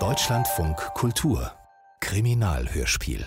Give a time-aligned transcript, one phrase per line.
[0.00, 1.52] Deutschlandfunk Kultur.
[2.00, 3.24] Kriminalhörspiel.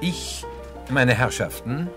[0.00, 0.46] Ich,
[0.88, 1.90] meine Herrschaften,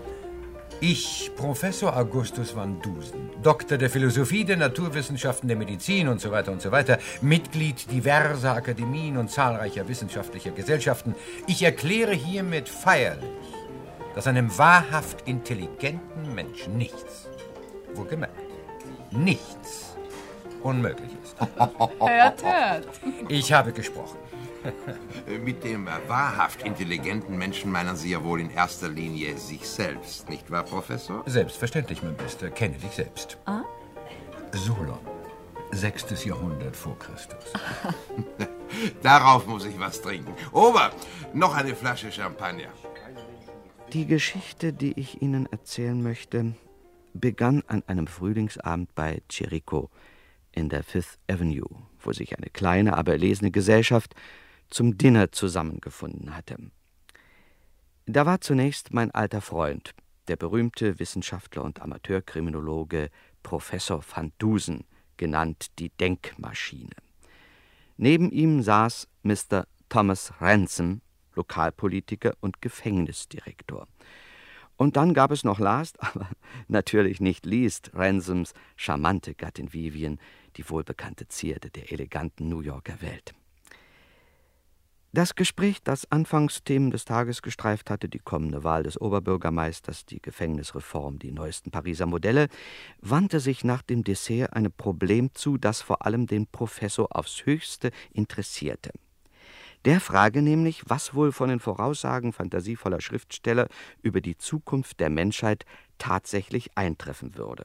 [0.90, 6.52] ich, Professor Augustus van Dusen, Doktor der Philosophie, der Naturwissenschaften, der Medizin und so weiter
[6.52, 11.14] und so weiter, Mitglied diverser Akademien und zahlreicher wissenschaftlicher Gesellschaften,
[11.46, 13.30] ich erkläre hiermit feierlich,
[14.14, 17.28] dass einem wahrhaft intelligenten Menschen nichts,
[17.94, 18.36] wohlgemerkt,
[19.10, 19.96] nichts
[20.62, 21.36] unmöglich ist.
[21.98, 22.88] Hört, hört.
[23.28, 24.18] Ich habe gesprochen.
[25.44, 30.50] Mit dem wahrhaft intelligenten Menschen meinen Sie ja wohl in erster Linie sich selbst, nicht
[30.50, 31.22] wahr, Professor?
[31.26, 33.38] Selbstverständlich, mein Bester, kenne dich selbst.
[33.46, 33.62] Ah?
[34.52, 34.98] Solon,
[35.72, 37.52] sechstes Jahrhundert vor Christus.
[39.02, 40.32] Darauf muss ich was trinken.
[40.52, 40.90] Ober,
[41.32, 42.68] noch eine Flasche Champagner.
[43.92, 46.54] Die Geschichte, die ich Ihnen erzählen möchte,
[47.12, 49.90] begann an einem Frühlingsabend bei Jericho
[50.52, 51.68] in der Fifth Avenue,
[52.00, 54.14] wo sich eine kleine, aber erlesene Gesellschaft
[54.70, 56.56] zum Dinner zusammengefunden hatte.
[58.06, 59.94] Da war zunächst mein alter Freund,
[60.28, 63.10] der berühmte Wissenschaftler und Amateurkriminologe
[63.42, 64.84] Professor van Dusen,
[65.16, 66.96] genannt die Denkmaschine.
[67.96, 69.66] Neben ihm saß Mr.
[69.88, 71.00] Thomas Ransom,
[71.34, 73.86] Lokalpolitiker und Gefängnisdirektor.
[74.76, 76.28] Und dann gab es noch last, aber
[76.68, 80.18] natürlich nicht least, Ransoms charmante Gattin Vivian,
[80.56, 83.34] die wohlbekannte Zierde der eleganten New Yorker Welt.
[85.14, 91.20] Das Gespräch, das Anfangsthemen des Tages gestreift hatte, die kommende Wahl des Oberbürgermeisters, die Gefängnisreform,
[91.20, 92.48] die neuesten Pariser Modelle,
[93.00, 97.92] wandte sich nach dem Dessert einem Problem zu, das vor allem den Professor aufs höchste
[98.10, 98.90] interessierte.
[99.84, 103.68] Der Frage nämlich, was wohl von den Voraussagen fantasievoller Schriftsteller
[104.02, 105.64] über die Zukunft der Menschheit
[105.96, 107.62] tatsächlich eintreffen würde.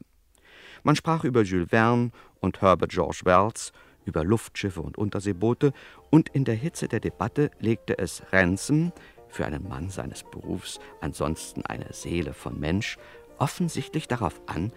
[0.84, 3.74] Man sprach über Jules Verne und Herbert George Wells,
[4.10, 5.72] über Luftschiffe und Unterseeboote,
[6.10, 8.92] und in der Hitze der Debatte legte es Ransom,
[9.30, 12.98] für einen Mann seines Berufs ansonsten eine Seele von Mensch,
[13.38, 14.74] offensichtlich darauf an,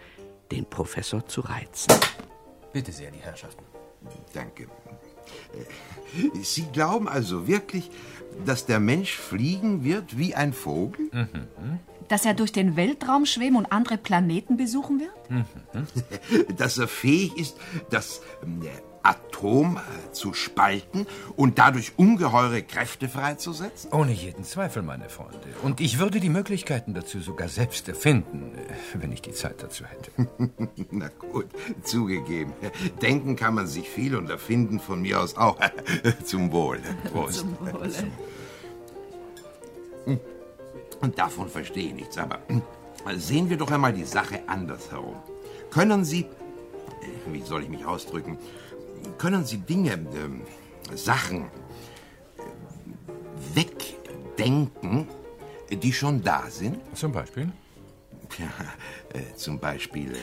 [0.51, 1.95] den Professor zu reizen.
[2.73, 3.65] Bitte sehr, die Herrschaften.
[4.35, 4.69] Danke.
[6.43, 7.91] Sie glauben also wirklich,
[8.45, 11.09] dass der Mensch fliegen wird wie ein Vogel?
[12.13, 16.59] Dass er durch den Weltraum schweben und andere Planeten besuchen wird?
[16.59, 17.57] Dass er fähig ist,
[17.89, 18.69] das äh,
[19.03, 21.07] Atom äh, zu spalten
[21.37, 23.91] und dadurch ungeheure Kräfte freizusetzen?
[23.93, 25.39] Ohne jeden Zweifel, meine Freunde.
[25.63, 29.85] Und ich würde die Möglichkeiten dazu sogar selbst erfinden, äh, wenn ich die Zeit dazu
[29.87, 30.11] hätte.
[30.91, 31.47] Na gut,
[31.83, 32.53] zugegeben.
[33.01, 35.59] Denken kann man sich viel und erfinden von mir aus auch.
[36.27, 36.79] Zum Wohl.
[37.11, 37.39] Prost.
[37.39, 37.91] Zum Wohle.
[41.03, 45.17] Und davon verstehe ich nichts, aber äh, sehen wir doch einmal die Sache andersherum.
[45.69, 48.39] Können Sie, äh, wie soll ich mich ausdrücken,
[49.19, 50.43] können Sie Dinge, ähm,
[50.95, 51.47] Sachen äh,
[53.55, 55.09] wegdenken,
[55.71, 56.79] die schon da sind?
[56.97, 57.53] Zum Beispiel?
[58.39, 60.17] Ja, äh, zum Beispiel.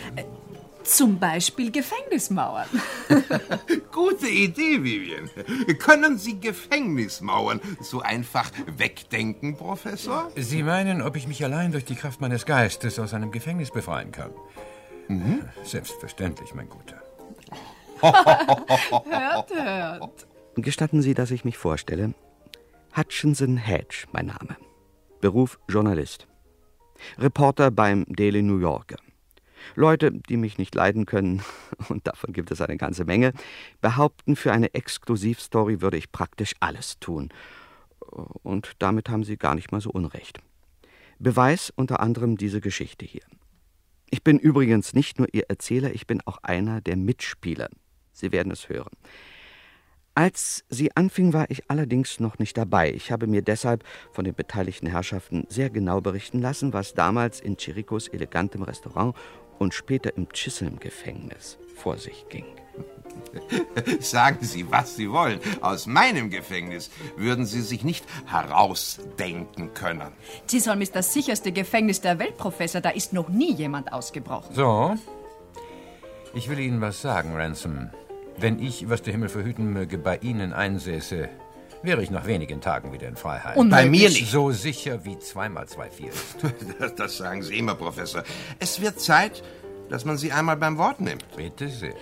[0.83, 2.67] Zum Beispiel Gefängnismauern.
[3.91, 5.29] gute Idee, Vivian.
[5.77, 10.31] Können Sie Gefängnismauern so einfach wegdenken, Professor?
[10.35, 14.11] Sie meinen, ob ich mich allein durch die Kraft meines Geistes aus einem Gefängnis befreien
[14.11, 14.31] kann?
[15.63, 17.01] Selbstverständlich, mein Guter.
[18.01, 20.27] hört, hört.
[20.55, 22.13] Gestatten Sie, dass ich mich vorstelle.
[22.95, 24.55] Hutchinson Hedge, mein Name.
[25.19, 26.27] Beruf Journalist.
[27.17, 28.97] Reporter beim Daily New Yorker.
[29.75, 31.41] Leute, die mich nicht leiden können,
[31.89, 33.33] und davon gibt es eine ganze Menge,
[33.81, 37.29] behaupten, für eine Exklusivstory würde ich praktisch alles tun.
[37.99, 40.39] Und damit haben sie gar nicht mal so unrecht.
[41.19, 43.23] Beweis unter anderem diese Geschichte hier.
[44.09, 47.69] Ich bin übrigens nicht nur Ihr Erzähler, ich bin auch einer der Mitspieler.
[48.11, 48.95] Sie werden es hören.
[50.15, 52.91] Als sie anfing, war ich allerdings noch nicht dabei.
[52.91, 57.55] Ich habe mir deshalb von den beteiligten Herrschaften sehr genau berichten lassen, was damals in
[57.55, 59.15] Chiricos elegantem Restaurant
[59.59, 62.45] und später im Chisholm-Gefängnis vor sich ging.
[63.99, 65.39] Sagen Sie, was Sie wollen.
[65.61, 70.13] Aus meinem Gefängnis würden Sie sich nicht herausdenken können.
[70.47, 72.81] Chisholm ist das sicherste Gefängnis der Welt, Professor.
[72.81, 74.55] Da ist noch nie jemand ausgebrochen.
[74.55, 74.95] So,
[76.33, 77.89] ich will Ihnen was sagen, Ransom.
[78.37, 81.29] Wenn ich, was der Himmel verhüten möge, bei Ihnen einsäße,
[81.83, 83.57] wäre ich nach wenigen Tagen wieder in Freiheit.
[83.57, 84.31] Und Bei mir nicht.
[84.31, 86.37] So sicher wie zweimal zwei vier ist.
[86.79, 88.23] Das, das sagen Sie immer, Professor.
[88.59, 89.43] Es wird Zeit,
[89.89, 91.25] dass man Sie einmal beim Wort nimmt.
[91.35, 91.93] Bitte sehr.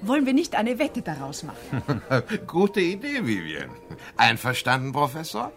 [0.00, 2.02] Wollen wir nicht eine Wette daraus machen?
[2.46, 3.70] Gute Idee, Vivian.
[4.16, 5.52] Einverstanden, Professor?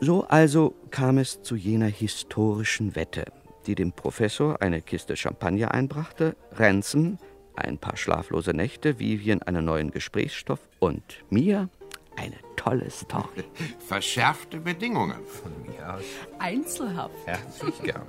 [0.00, 3.26] So also kam es zu jener historischen Wette,
[3.66, 7.18] die dem Professor eine Kiste Champagner einbrachte, Ransom
[7.56, 11.68] ein paar schlaflose Nächte, Vivian einen neuen Gesprächsstoff und mir
[12.16, 13.44] eine tolle Story.
[13.86, 15.24] Verschärfte Bedingungen.
[15.24, 16.02] Von mir aus.
[16.38, 17.14] Einzelhaft.
[17.26, 18.06] Herzlich gerne.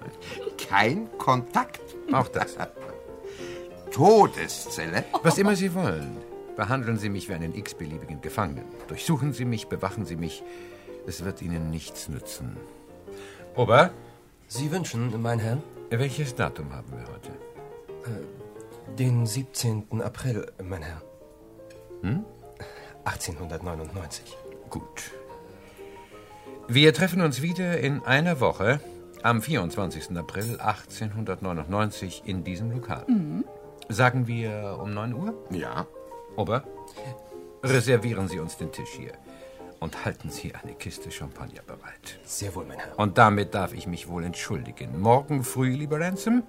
[0.70, 1.82] Kein Kontakt.
[2.12, 2.56] Auch das.
[3.92, 5.06] Todeszelle.
[5.24, 6.18] Was immer Sie wollen.
[6.56, 8.66] Behandeln Sie mich wie einen x-beliebigen Gefangenen.
[8.88, 10.44] Durchsuchen Sie mich, bewachen Sie mich.
[11.06, 12.58] Es wird Ihnen nichts nützen.
[13.56, 13.92] Ober,
[14.48, 17.32] Sie wünschen, mein Herr, welches Datum haben wir heute?
[18.98, 20.02] den 17.
[20.02, 21.02] April, mein Herr.
[22.02, 22.26] Hm?
[23.06, 24.38] 1899.
[24.70, 25.12] Gut.
[26.68, 28.80] Wir treffen uns wieder in einer Woche
[29.22, 30.18] am 24.
[30.18, 33.06] April 1899 in diesem Lokal.
[33.90, 35.34] Sagen wir um 9 Uhr?
[35.52, 35.86] Ja.
[36.36, 36.64] Ober,
[37.64, 39.14] reservieren Sie uns den Tisch hier
[39.80, 42.20] und halten Sie eine Kiste Champagner bereit.
[42.24, 42.98] Sehr wohl, mein Herr.
[42.98, 45.00] Und damit darf ich mich wohl entschuldigen.
[45.00, 46.44] Morgen früh, lieber Ransom,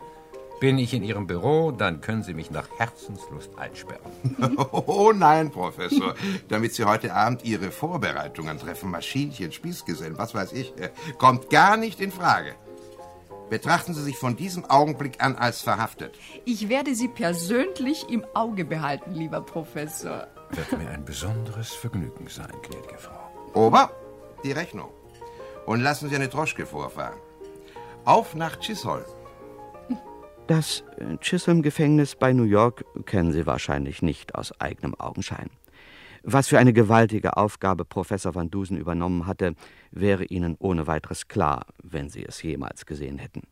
[0.60, 4.12] bin ich in Ihrem Büro, dann können Sie mich nach Herzenslust einsperren.
[4.86, 6.14] Oh nein, Professor.
[6.48, 11.76] Damit Sie heute Abend Ihre Vorbereitungen treffen, Maschinchen, Spießgesellen, was weiß ich, äh, kommt gar
[11.76, 12.54] nicht in Frage.
[13.50, 16.16] Betrachten Sie sich von diesem Augenblick an als verhaftet.
[16.44, 20.26] Ich werde Sie persönlich im Auge behalten, lieber Professor.
[20.50, 23.30] Wird mir ein besonderes Vergnügen sein, gnädige Frau.
[23.54, 23.90] Ober,
[24.42, 24.90] die Rechnung.
[25.64, 27.18] Und lassen Sie eine Droschke vorfahren.
[28.04, 29.04] Auf nach Chisholm.
[30.46, 35.50] Das äh, Chisholm-Gefängnis bei New York kennen Sie wahrscheinlich nicht aus eigenem Augenschein.
[36.22, 39.54] Was für eine gewaltige Aufgabe Professor Van Dusen übernommen hatte,
[39.90, 43.42] wäre Ihnen ohne weiteres klar, wenn Sie es jemals gesehen hätten.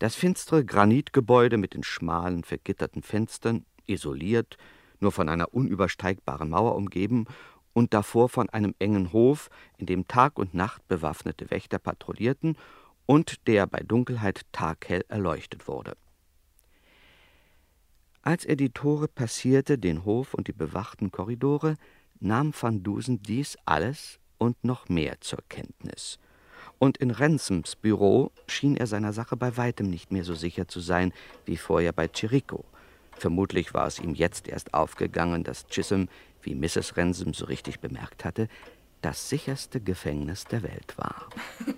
[0.00, 4.56] Das finstere Granitgebäude mit den schmalen, vergitterten Fenstern, isoliert,
[4.98, 7.26] nur von einer unübersteigbaren Mauer umgeben
[7.72, 9.48] und davor von einem engen Hof,
[9.78, 12.56] in dem Tag und Nacht bewaffnete Wächter patrouillierten
[13.10, 15.96] und der bei Dunkelheit taghell erleuchtet wurde.
[18.22, 21.74] Als er die Tore passierte, den Hof und die bewachten Korridore,
[22.20, 26.20] nahm Van Dusen dies alles und noch mehr zur Kenntnis.
[26.78, 30.78] Und in Ransoms Büro schien er seiner Sache bei weitem nicht mehr so sicher zu
[30.78, 31.12] sein
[31.46, 32.64] wie vorher bei Chirico.
[33.10, 36.08] Vermutlich war es ihm jetzt erst aufgegangen, dass Chisholm,
[36.42, 36.96] wie Mrs.
[36.96, 38.46] Ransom so richtig bemerkt hatte,
[39.02, 41.28] das sicherste Gefängnis der Welt war.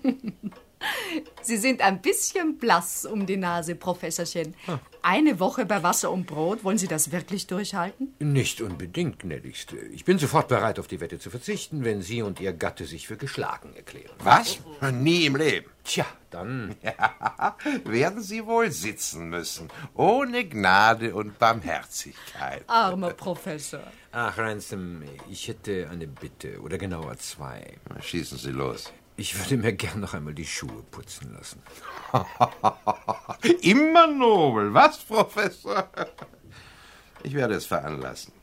[1.41, 4.55] Sie sind ein bisschen blass um die Nase, Professorchen.
[5.01, 8.13] Eine Woche bei Wasser und Brot, wollen Sie das wirklich durchhalten?
[8.19, 9.77] Nicht unbedingt, gnädigste.
[9.77, 13.07] Ich bin sofort bereit, auf die Wette zu verzichten, wenn Sie und Ihr Gatte sich
[13.07, 14.15] für geschlagen erklären.
[14.19, 14.59] Was?
[14.93, 15.69] Nie im Leben.
[15.83, 16.75] Tja, dann.
[16.83, 19.69] Ja, werden Sie wohl sitzen müssen.
[19.93, 22.63] Ohne Gnade und Barmherzigkeit.
[22.67, 23.81] Armer Professor.
[24.11, 27.77] Ach, Ransom, ich hätte eine Bitte, oder genauer zwei.
[28.01, 28.91] Schießen Sie los.
[29.15, 31.61] Ich würde mir gern noch einmal die Schuhe putzen lassen.
[33.61, 35.87] Immer nobel, was, Professor?
[37.23, 38.33] Ich werde es veranlassen.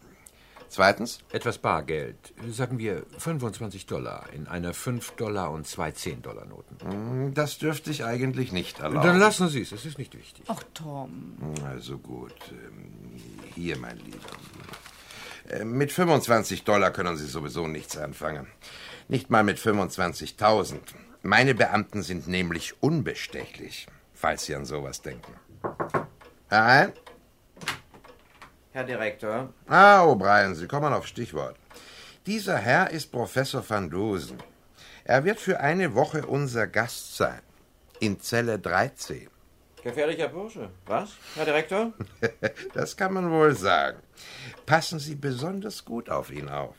[0.69, 6.45] Zweitens, Etwas Bargeld, sagen wir 25 Dollar in einer 5 Dollar und zwei 10 Dollar
[6.47, 7.35] Noten.
[7.35, 9.05] das dürfte ich eigentlich nicht erlauben.
[9.05, 10.45] Dann lassen Sie es, es ist nicht wichtig.
[10.47, 11.35] Ach, Tom.
[11.67, 12.33] Also gut.
[12.53, 13.21] ähm,
[13.57, 14.19] Hier, mein Lieber.
[15.51, 18.47] Äh, Mit 25 Dollar können Sie sowieso nichts anfangen.
[19.09, 20.79] Nicht mal mit 25.000.
[21.23, 25.35] Meine Beamten sind nämlich unbestechlich, falls Sie an sowas denken.
[26.49, 26.93] Herein?
[28.73, 31.57] Herr Direktor, Ah, O'Brien, Sie kommen auf Stichwort.
[32.27, 34.39] Dieser Herr ist Professor van Dusen.
[35.05, 37.41] Er wird für eine Woche unser Gast sein.
[37.99, 39.29] In Zelle 13.
[39.83, 40.71] Gefährlicher Bursche.
[40.87, 41.93] Was, Herr Direktor?
[42.75, 43.99] Das kann man wohl sagen.
[44.67, 46.75] Passen Sie besonders gut auf ihn auf.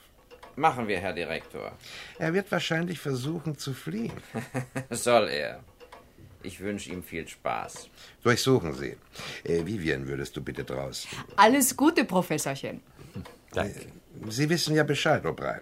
[0.55, 1.71] Machen wir, Herr Direktor.
[2.19, 4.13] Er wird wahrscheinlich versuchen zu fliehen.
[4.89, 5.63] Soll er.
[6.43, 7.89] Ich wünsche ihm viel Spaß.
[8.23, 8.97] Durchsuchen Sie.
[9.43, 11.09] Äh, Vivian, würdest du bitte draußen?
[11.35, 12.81] Alles Gute, Professorchen.
[13.51, 13.87] Danke.
[14.29, 15.61] Sie wissen ja Bescheid, O'Brien.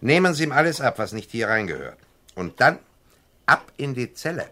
[0.00, 1.98] Nehmen Sie ihm alles ab, was nicht hier reingehört.
[2.34, 2.78] Und dann
[3.46, 4.48] ab in die Zelle.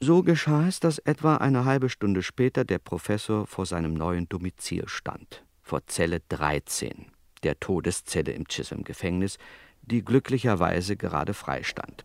[0.00, 4.88] So geschah es, dass etwa eine halbe Stunde später der Professor vor seinem neuen Domizil
[4.88, 7.06] stand, vor Zelle 13,
[7.42, 9.36] der Todeszelle im Chisholm-Gefängnis,
[9.82, 12.04] die glücklicherweise gerade frei stand.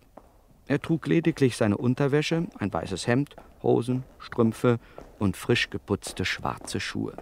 [0.65, 4.79] Er trug lediglich seine Unterwäsche, ein weißes Hemd, Hosen, Strümpfe
[5.19, 7.13] und frisch geputzte schwarze Schuhe.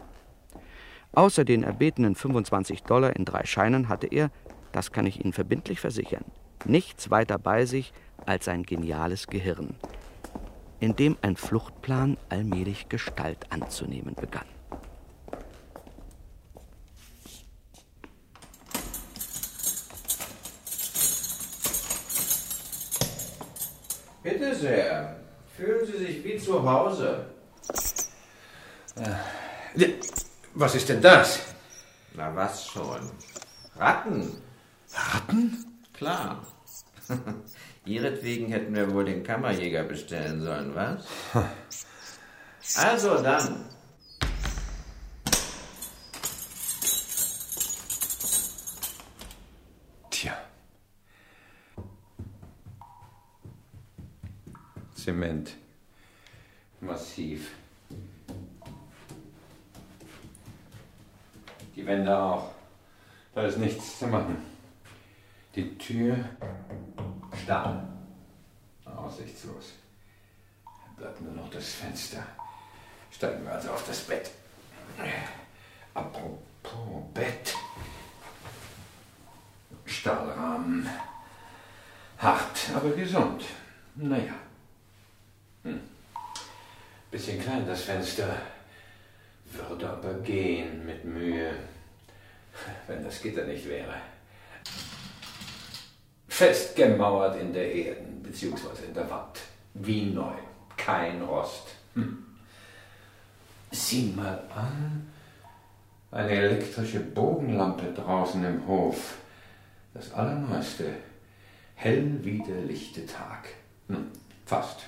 [1.12, 4.32] Außer den erbetenen 25 Dollar in drei Scheinen hatte er,
[4.72, 6.24] das kann ich Ihnen verbindlich versichern,
[6.64, 7.92] nichts weiter bei sich
[8.26, 9.76] als sein geniales Gehirn,
[10.80, 14.48] in dem ein Fluchtplan allmählich Gestalt anzunehmen begann.
[24.24, 25.16] Bitte sehr.
[25.56, 27.26] Fühlen Sie sich wie zu Hause.
[30.54, 31.40] Was ist denn das?
[32.14, 33.12] Na was schon.
[33.78, 34.42] Ratten.
[34.94, 35.66] Ratten?
[35.94, 36.46] Klar.
[37.86, 41.06] Ihretwegen hätten wir wohl den Kammerjäger bestellen sollen, was?
[42.76, 43.66] Also dann.
[55.10, 55.56] Zement.
[56.82, 57.56] Massiv.
[61.76, 62.52] Die Wände auch.
[63.34, 64.38] Da ist nichts zu machen.
[65.56, 66.16] Die Tür
[67.42, 67.88] Stahl.
[68.86, 69.74] Aussichtslos.
[70.96, 72.24] Bleibt nur noch das Fenster.
[73.10, 74.30] Steigen wir also auf das Bett.
[75.96, 77.56] Apropos Bett.
[79.86, 80.88] Stahlrahmen.
[82.20, 83.44] Hart, aber gesund.
[83.96, 84.36] Naja.
[87.12, 88.36] Bisschen klein das Fenster.
[89.46, 91.52] Würde aber gehen mit Mühe.
[92.88, 93.96] Wenn das Gitter nicht wäre.
[96.28, 99.40] Festgemauert in der Erden, beziehungsweise in der Wand.
[99.74, 100.34] Wie neu.
[100.78, 101.68] Kein Rost.
[101.96, 102.26] Hm.
[103.72, 105.12] Sieh mal an.
[106.12, 109.16] Eine elektrische Bogenlampe draußen im Hof.
[109.94, 110.94] Das Allerneueste.
[111.76, 113.50] Hell wie der lichte Tag.
[113.88, 114.12] Hm,
[114.46, 114.82] fast.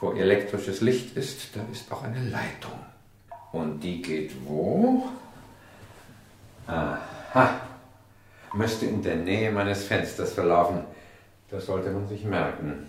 [0.00, 2.78] Wo elektrisches Licht ist, da ist auch eine Leitung.
[3.52, 5.08] Und die geht wo?
[6.66, 7.60] Aha.
[8.52, 10.84] Müsste in der Nähe meines Fensters verlaufen.
[11.50, 12.88] Das sollte man sich merken.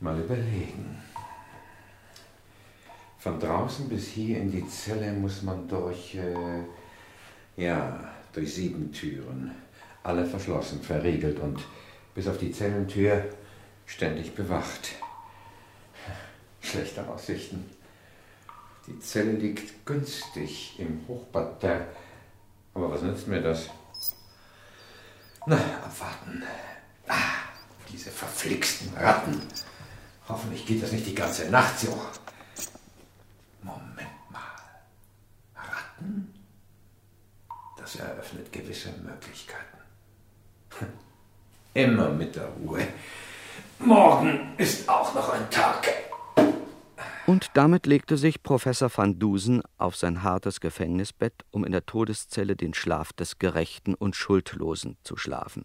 [0.00, 1.02] Mal überlegen.
[3.18, 6.62] Von draußen bis hier in die Zelle muss man durch, äh,
[7.56, 7.98] ja,
[8.32, 9.52] durch sieben Türen.
[10.02, 11.60] Alle verschlossen, verriegelt und
[12.14, 13.24] bis auf die Zellentür
[13.86, 14.90] ständig bewacht.
[16.60, 17.70] Schlechte Aussichten.
[18.86, 21.86] Die Zelle liegt günstig im Hochparterre.
[22.74, 23.70] Aber was nützt mir das?
[25.46, 26.42] Na, abwarten.
[27.08, 27.16] Ah,
[27.90, 29.40] diese verflixten Ratten.
[30.28, 31.88] Hoffentlich geht das nicht die ganze Nacht so.
[33.62, 34.40] Moment mal.
[35.54, 36.34] Ratten?
[37.78, 39.78] Das eröffnet gewisse Möglichkeiten.
[41.74, 42.86] Immer mit der Ruhe.
[43.78, 45.86] Morgen ist auch noch ein Tag.
[47.26, 52.56] Und damit legte sich Professor van Dusen auf sein hartes Gefängnisbett, um in der Todeszelle
[52.56, 55.64] den Schlaf des Gerechten und Schuldlosen zu schlafen.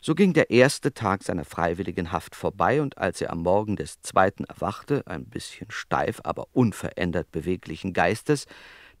[0.00, 4.00] So ging der erste Tag seiner freiwilligen Haft vorbei, und als er am Morgen des
[4.00, 8.46] zweiten erwachte, ein bisschen steif, aber unverändert beweglichen Geistes,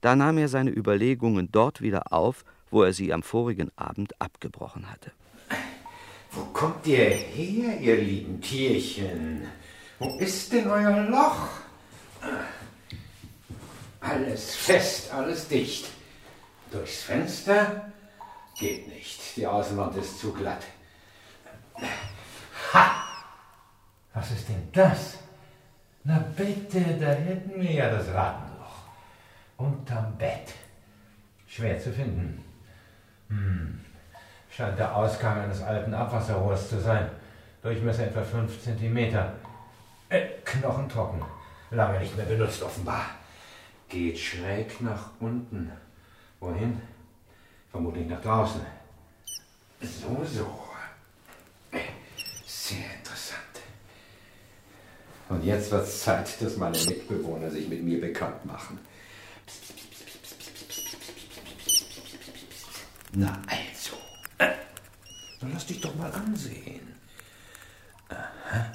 [0.00, 4.90] da nahm er seine Überlegungen dort wieder auf, wo er sie am vorigen Abend abgebrochen
[4.90, 5.12] hatte.
[6.32, 9.46] Wo kommt ihr her, ihr lieben Tierchen?
[9.98, 11.48] Wo ist denn euer Loch?
[14.00, 15.86] Alles fest, alles dicht.
[16.70, 17.92] Durchs Fenster
[18.58, 19.36] geht nicht.
[19.36, 20.64] Die Außenwand ist zu glatt.
[22.72, 23.04] Ha!
[24.14, 25.18] Was ist denn das?
[26.04, 28.76] Na bitte, da hätten wir ja das Rattenloch.
[29.58, 30.54] Unterm Bett.
[31.46, 32.42] Schwer zu finden.
[33.28, 33.80] Hm.
[34.54, 37.08] Scheint der Ausgang eines alten Abwasserrohrs zu sein.
[37.62, 39.32] Durchmesser etwa 5 Zentimeter.
[40.10, 41.22] Äh, knochentrocken.
[41.70, 43.06] Lange nicht mehr benutzt, offenbar.
[43.88, 45.72] Geht schräg nach unten.
[46.38, 46.82] Wohin?
[47.70, 48.60] Vermutlich nach draußen.
[49.80, 50.46] So, so.
[52.46, 53.38] Sehr interessant.
[55.30, 58.78] Und jetzt wird es Zeit, dass meine Mitbewohner sich mit mir bekannt machen.
[63.14, 63.71] Äh,
[65.52, 66.94] lass dich doch mal ansehen.
[68.08, 68.72] Aha.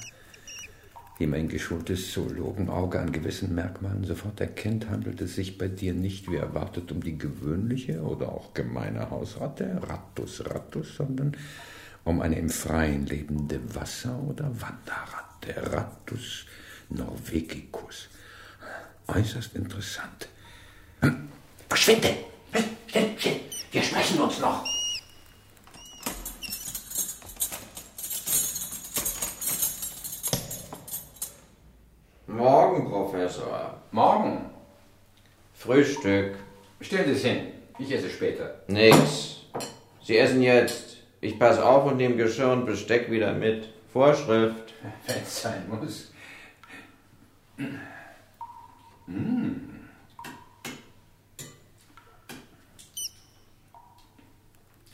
[1.19, 6.29] Wie mein geschultes Zoologenauge an gewissen Merkmalen sofort erkennt, handelt es sich bei dir nicht
[6.31, 11.35] wie erwartet um die gewöhnliche oder auch gemeine Hausratte, Rattus rattus, sondern
[12.03, 16.45] um eine im Freien lebende Wasser- oder Wanderratte, Rattus
[16.89, 18.09] norvegicus.
[19.07, 20.29] Äußerst interessant.
[21.01, 21.29] Hm,
[21.67, 22.15] verschwinde!
[22.87, 23.39] Schnell,
[23.71, 24.76] wir sprechen uns noch.
[32.27, 33.75] Morgen, Professor.
[33.91, 34.49] Morgen.
[35.53, 36.35] Frühstück.
[36.81, 37.47] Stell es hin.
[37.79, 38.61] Ich esse später.
[38.67, 39.37] Nix.
[40.03, 40.97] Sie essen jetzt.
[41.21, 43.69] Ich pass auf und nehme Geschirr und Besteck wieder mit.
[43.91, 44.73] Vorschrift.
[45.07, 46.11] Wenn es sein muss.
[49.07, 49.53] Mm.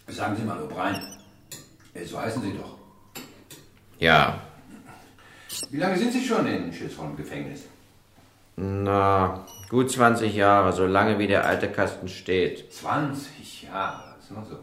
[0.07, 1.01] Sagen Sie mal, O'Brien,
[1.93, 2.77] Äh, So heißen Sie doch.
[3.99, 4.39] Ja.
[5.71, 7.63] Wie lange sind Sie schon in Schilsholm Gefängnis?
[8.55, 12.71] Na, gut 20 Jahre, so lange wie der alte Kasten steht.
[12.71, 14.57] 20 Jahre, ist mal so.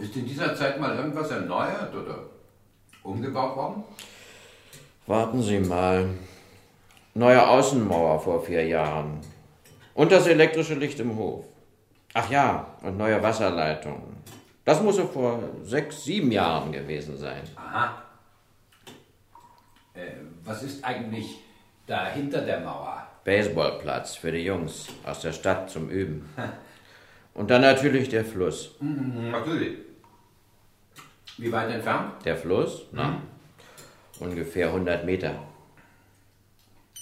[0.00, 2.18] Ist in dieser Zeit mal irgendwas erneuert oder
[3.02, 3.84] umgebaut worden?
[5.06, 6.08] Warten Sie mal.
[7.14, 9.20] Neue Außenmauer vor vier Jahren.
[9.94, 11.46] Und das elektrische Licht im Hof.
[12.12, 14.02] Ach ja, und neue Wasserleitung.
[14.64, 17.42] Das muss so vor sechs, sieben Jahren gewesen sein.
[17.56, 18.02] Aha.
[19.96, 20.12] Äh,
[20.44, 21.38] was ist eigentlich
[21.86, 23.06] da hinter der Mauer?
[23.24, 26.28] Baseballplatz für die Jungs aus der Stadt zum Üben.
[27.34, 28.76] Und dann natürlich der Fluss.
[28.78, 29.78] Hm, natürlich.
[31.38, 32.24] Wie weit entfernt?
[32.24, 32.86] Der Fluss?
[32.92, 33.20] Na,
[34.20, 35.34] ungefähr 100 Meter.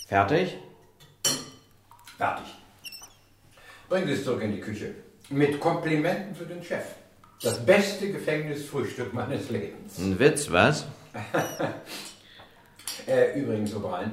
[0.09, 0.57] Fertig?
[2.17, 2.47] Fertig.
[3.89, 4.95] Bringen Sie es zurück in die Küche.
[5.31, 6.85] Mit Komplimenten für den Chef.
[7.43, 9.99] Das beste Gefängnisfrühstück meines Lebens.
[9.99, 10.87] Ein Witz, was?
[13.07, 14.11] Äh, übrigens, O'Brien,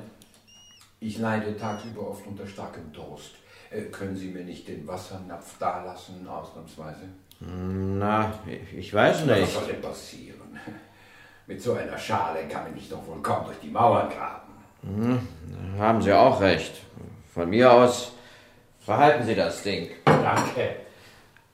[0.99, 3.31] ich leide tagsüber oft unter starkem Durst.
[3.69, 7.07] Äh, können Sie mir nicht den Wassernapf dalassen, ausnahmsweise?
[7.39, 8.33] Na,
[8.77, 9.51] ich- weiß Was nicht.
[9.53, 10.59] soll denn passieren?
[11.47, 15.77] Mit so einer Schale kann ich mich doch wohl kaum durch die Mauern graben.
[15.79, 16.73] Haben Sie auch recht.
[17.33, 18.11] Von mir aus
[18.79, 19.89] verhalten Sie das Ding.
[20.05, 20.75] Danke.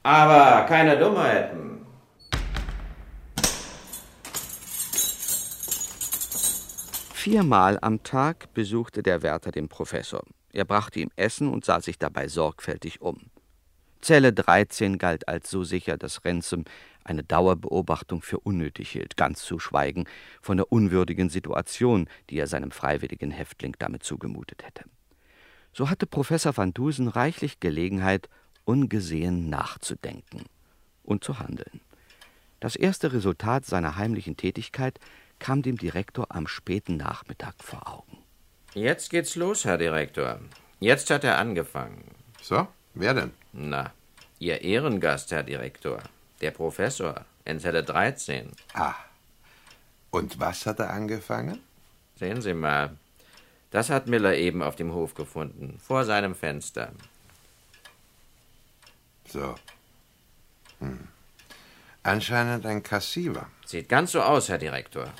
[0.03, 1.76] Aber keine Dummheiten.
[7.29, 10.23] Viermal am Tag besuchte der Wärter den Professor.
[10.53, 13.17] Er brachte ihm Essen und sah sich dabei sorgfältig um.
[13.99, 16.63] Zelle 13 galt als so sicher, dass Ransom
[17.03, 20.05] eine Dauerbeobachtung für unnötig hielt, ganz zu schweigen
[20.41, 24.85] von der unwürdigen Situation, die er seinem freiwilligen Häftling damit zugemutet hätte.
[25.73, 28.29] So hatte Professor van Dusen reichlich Gelegenheit,
[28.63, 30.45] ungesehen nachzudenken
[31.03, 31.81] und zu handeln.
[32.61, 34.97] Das erste Resultat seiner heimlichen Tätigkeit
[35.39, 38.17] kam dem Direktor am späten Nachmittag vor Augen.
[38.73, 40.39] Jetzt geht's los, Herr Direktor.
[40.79, 42.03] Jetzt hat er angefangen.
[42.41, 43.31] So, wer denn?
[43.53, 43.91] Na,
[44.39, 45.99] Ihr Ehrengast, Herr Direktor.
[46.41, 47.25] Der Professor.
[47.45, 48.51] In Zelle 13.
[48.73, 48.93] Ah.
[50.11, 51.59] Und was hat er angefangen?
[52.17, 52.95] Sehen Sie mal.
[53.71, 55.79] Das hat Miller eben auf dem Hof gefunden.
[55.81, 56.91] Vor seinem Fenster.
[59.27, 59.55] So.
[60.79, 61.07] Hm.
[62.03, 63.49] Anscheinend ein Kassiver.
[63.65, 65.11] Sieht ganz so aus, Herr Direktor.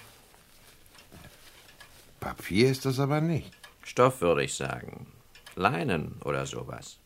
[2.28, 3.54] Papier ist das aber nicht.
[3.86, 5.08] Stoff, würde ich sagen.
[5.56, 6.98] Leinen oder sowas.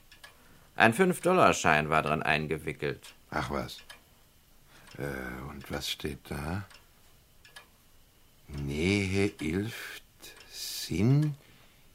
[0.76, 3.14] Ein 5-Dollar-Schein war dran eingewickelt.
[3.30, 3.78] Ach was.
[4.98, 6.64] Äh, und was steht da?
[8.48, 10.04] Nähe ilft
[10.50, 11.36] sin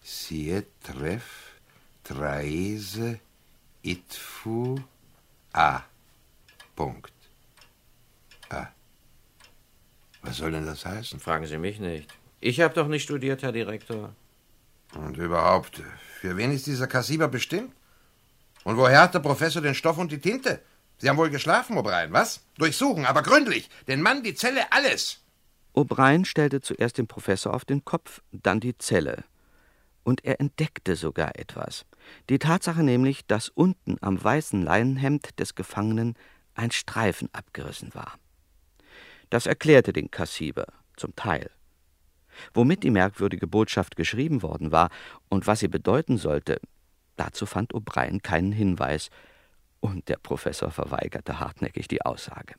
[0.03, 1.59] sie treff
[2.05, 3.19] traese
[3.83, 4.79] itfu
[5.53, 5.81] a.
[6.77, 7.13] Punkt.
[8.51, 8.69] A.
[10.23, 11.19] Was soll denn das heißen?
[11.19, 12.15] Fragen Sie mich nicht.
[12.41, 14.15] Ich habe doch nicht studiert, Herr Direktor.
[14.95, 15.83] Und überhaupt,
[16.21, 17.73] für wen ist dieser Kassiber bestimmt?
[18.65, 20.61] Und woher hat der Professor den Stoff und die Tinte?
[20.99, 22.41] Sie haben wohl geschlafen, O'Brien, was?
[22.57, 23.69] Durchsuchen, aber gründlich.
[23.87, 25.21] Den Mann, die Zelle, alles.
[25.75, 29.25] O'Brien stellte zuerst den Professor auf den Kopf, dann die Zelle.
[30.05, 31.85] Und er entdeckte sogar etwas.
[32.31, 36.15] Die Tatsache nämlich, dass unten am weißen Leinenhemd des Gefangenen
[36.55, 38.15] ein Streifen abgerissen war.
[39.29, 41.51] Das erklärte den Kassiber, zum Teil.
[42.55, 44.91] Womit die merkwürdige Botschaft geschrieben worden war
[45.29, 46.61] und was sie bedeuten sollte,
[47.17, 49.11] dazu fand O'Brien keinen Hinweis,
[49.81, 52.55] und der Professor verweigerte hartnäckig die Aussage.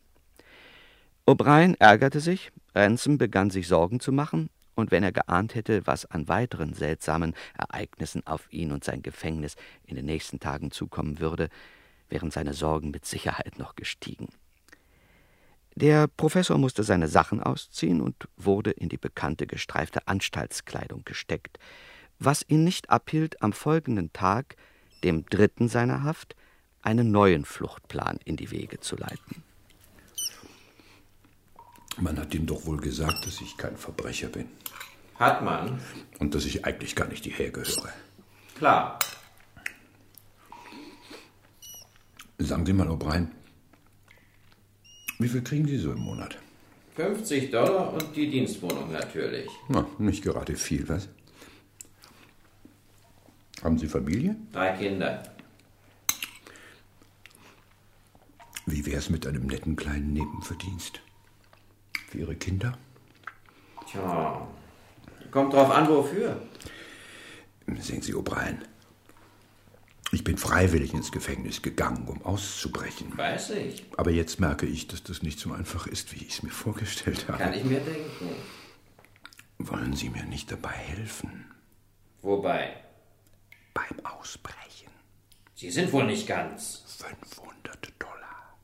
[1.26, 6.06] O'Brien ärgerte sich, Ransom begann sich Sorgen zu machen, und wenn er geahnt hätte, was
[6.06, 11.50] an weiteren seltsamen Ereignissen auf ihn und sein Gefängnis in den nächsten Tagen zukommen würde,
[12.10, 14.30] wären seine Sorgen mit Sicherheit noch gestiegen.
[15.78, 21.60] Der Professor musste seine Sachen ausziehen und wurde in die bekannte gestreifte Anstaltskleidung gesteckt,
[22.18, 24.56] was ihn nicht abhielt, am folgenden Tag,
[25.04, 26.36] dem dritten seiner Haft,
[26.82, 29.44] einen neuen Fluchtplan in die Wege zu leiten.
[31.98, 34.50] Man hat ihm doch wohl gesagt, dass ich kein Verbrecher bin.
[35.20, 35.80] Hat man?
[36.18, 37.94] Und dass ich eigentlich gar nicht hierher gehöre.
[38.56, 38.98] Klar.
[42.40, 43.28] Sagen Sie mal, O'Brien,
[45.20, 46.38] wie viel kriegen Sie so im Monat?
[46.96, 49.48] 50 Dollar und die Dienstwohnung natürlich.
[49.70, 51.08] Na, nicht gerade viel, was?
[53.64, 54.36] Haben Sie Familie?
[54.52, 55.24] Drei Kinder.
[58.66, 61.00] Wie wär's mit einem netten kleinen Nebenverdienst?
[62.10, 62.78] Für Ihre Kinder?
[63.90, 64.48] Tja,
[65.32, 66.42] kommt drauf an, wofür.
[67.80, 68.58] Sehen Sie, O'Brien,
[70.12, 73.18] Ich bin freiwillig ins Gefängnis gegangen, um auszubrechen.
[73.18, 73.84] Weiß ich.
[73.98, 77.28] Aber jetzt merke ich, dass das nicht so einfach ist, wie ich es mir vorgestellt
[77.28, 77.40] habe.
[77.40, 78.30] Kann ich mir denken.
[79.58, 81.52] Wollen Sie mir nicht dabei helfen?
[82.22, 82.84] Wobei?
[83.74, 84.92] Beim Ausbrechen.
[85.56, 86.84] Sie sind wohl nicht ganz.
[87.00, 88.58] 500 Dollar.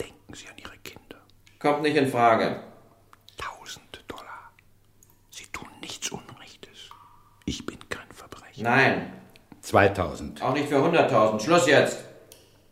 [0.00, 1.20] Denken Sie an Ihre Kinder.
[1.60, 2.64] Kommt nicht in Frage.
[3.40, 4.52] 1000 Dollar.
[5.30, 6.90] Sie tun nichts Unrechtes.
[7.44, 8.62] Ich bin kein Verbrecher.
[8.64, 9.21] Nein.
[9.62, 10.42] 2000.
[10.42, 11.40] Auch nicht für 100.000.
[11.40, 12.04] Schluss jetzt.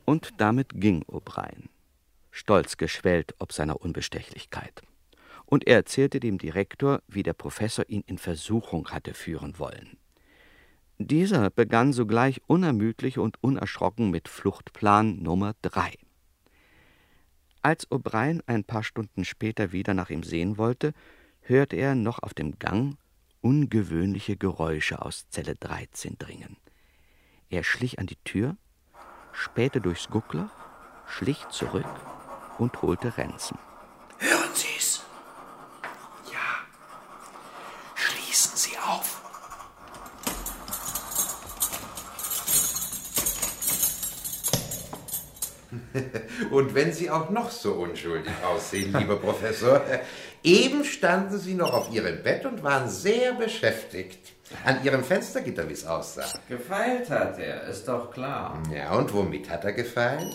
[0.04, 1.68] Und damit ging O'Brien,
[2.30, 4.82] stolz geschwellt ob seiner Unbestechlichkeit.
[5.46, 9.96] Und er erzählte dem Direktor, wie der Professor ihn in Versuchung hatte führen wollen.
[10.98, 15.94] Dieser begann sogleich unermüdlich und unerschrocken mit Fluchtplan Nummer drei.
[17.62, 20.92] Als O'Brien ein paar Stunden später wieder nach ihm sehen wollte,
[21.40, 22.96] hörte er noch auf dem Gang
[23.40, 26.56] ungewöhnliche Geräusche aus Zelle 13 dringen.
[27.52, 28.56] Er schlich an die Tür,
[29.32, 30.50] spähte durchs Guckloch,
[31.04, 31.84] schlich zurück
[32.58, 33.58] und holte Ransom.
[34.18, 35.02] Hören Sie's?
[36.32, 36.60] Ja.
[37.96, 39.20] Schließen Sie auf.
[46.52, 49.84] Und wenn Sie auch noch so unschuldig aussehen, lieber Professor,
[50.44, 54.39] eben standen Sie noch auf Ihrem Bett und waren sehr beschäftigt.
[54.64, 56.26] An Ihrem Fenstergitter, wie es aussah.
[56.48, 58.62] Gefeilt hat er, ist doch klar.
[58.74, 60.34] Ja, und womit hat er gefeilt?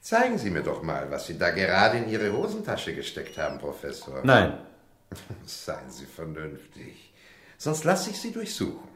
[0.00, 4.20] Zeigen Sie mir doch mal, was Sie da gerade in Ihre Hosentasche gesteckt haben, Professor.
[4.24, 4.58] Nein.
[5.46, 7.12] Seien Sie vernünftig.
[7.56, 8.88] Sonst lasse ich Sie durchsuchen.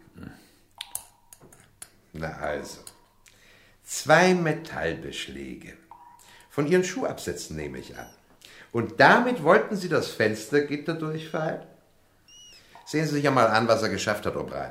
[2.12, 2.80] Na also.
[3.84, 5.74] Zwei Metallbeschläge.
[6.50, 8.08] Von Ihren Schuhabsätzen nehme ich an.
[8.72, 11.62] Und damit wollten Sie das Fenstergitter durchfallen?
[12.86, 14.70] Sehen Sie sich ja mal an, was er geschafft hat, O'Brien.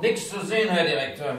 [0.00, 1.36] Nichts zu sehen, Herr Direktor.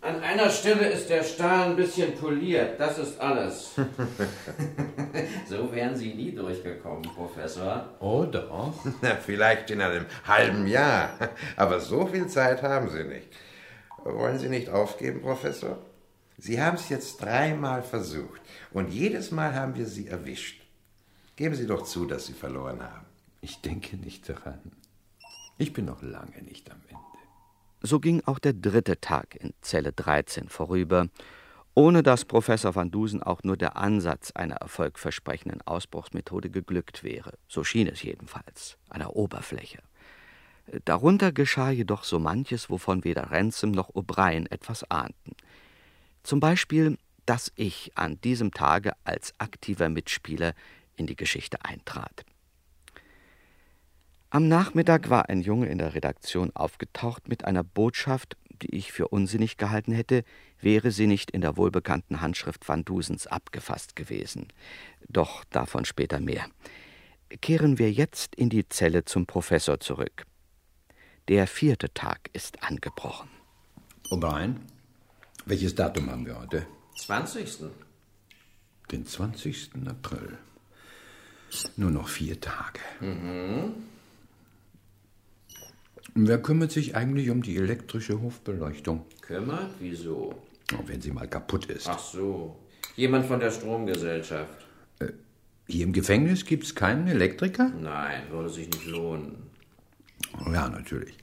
[0.00, 3.72] An einer Stelle ist der Stahl ein bisschen poliert, das ist alles.
[5.48, 7.88] so wären Sie nie durchgekommen, Professor.
[8.00, 8.72] Oh doch.
[9.02, 11.10] Na, vielleicht in einem halben Jahr.
[11.56, 13.28] Aber so viel Zeit haben Sie nicht.
[14.02, 15.78] Wollen Sie nicht aufgeben, Professor?
[16.38, 18.40] Sie haben es jetzt dreimal versucht
[18.72, 20.65] und jedes Mal haben wir Sie erwischt.
[21.36, 23.06] Geben Sie doch zu, dass Sie verloren haben.
[23.42, 24.72] Ich denke nicht daran.
[25.58, 27.02] Ich bin noch lange nicht am Ende.
[27.82, 31.08] So ging auch der dritte Tag in Zelle 13 vorüber,
[31.74, 37.34] ohne dass Professor van Dusen auch nur der Ansatz einer erfolgversprechenden Ausbruchsmethode geglückt wäre.
[37.48, 39.80] So schien es jedenfalls, an der Oberfläche.
[40.86, 45.36] Darunter geschah jedoch so manches, wovon weder Ransom noch O'Brien etwas ahnten.
[46.22, 46.96] Zum Beispiel,
[47.26, 50.54] dass ich an diesem Tage als aktiver Mitspieler
[50.96, 52.24] in die Geschichte eintrat.
[54.30, 59.08] Am Nachmittag war ein Junge in der Redaktion aufgetaucht mit einer Botschaft, die ich für
[59.08, 60.24] unsinnig gehalten hätte,
[60.60, 64.48] wäre sie nicht in der wohlbekannten Handschrift Van Dusens abgefasst gewesen.
[65.08, 66.46] Doch davon später mehr.
[67.40, 70.26] Kehren wir jetzt in die Zelle zum Professor zurück.
[71.28, 73.28] Der vierte Tag ist angebrochen.
[74.10, 74.56] O'Brien,
[75.44, 76.66] welches Datum haben wir heute?
[76.98, 77.70] 20.
[78.90, 79.70] Den 20.
[79.86, 80.38] April.
[81.76, 82.80] Nur noch vier Tage.
[83.00, 83.74] Mhm.
[86.14, 89.04] Wer kümmert sich eigentlich um die elektrische Hofbeleuchtung?
[89.20, 89.70] Kümmert?
[89.80, 90.34] Wieso?
[90.72, 91.88] Oh, wenn sie mal kaputt ist.
[91.88, 92.56] Ach so.
[92.96, 94.66] Jemand von der Stromgesellschaft.
[94.98, 95.12] Äh,
[95.68, 97.68] hier im Gefängnis gibt es keinen Elektriker?
[97.68, 99.36] Nein, würde sich nicht lohnen.
[100.52, 101.16] Ja, natürlich.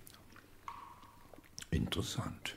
[1.72, 2.56] Interessant.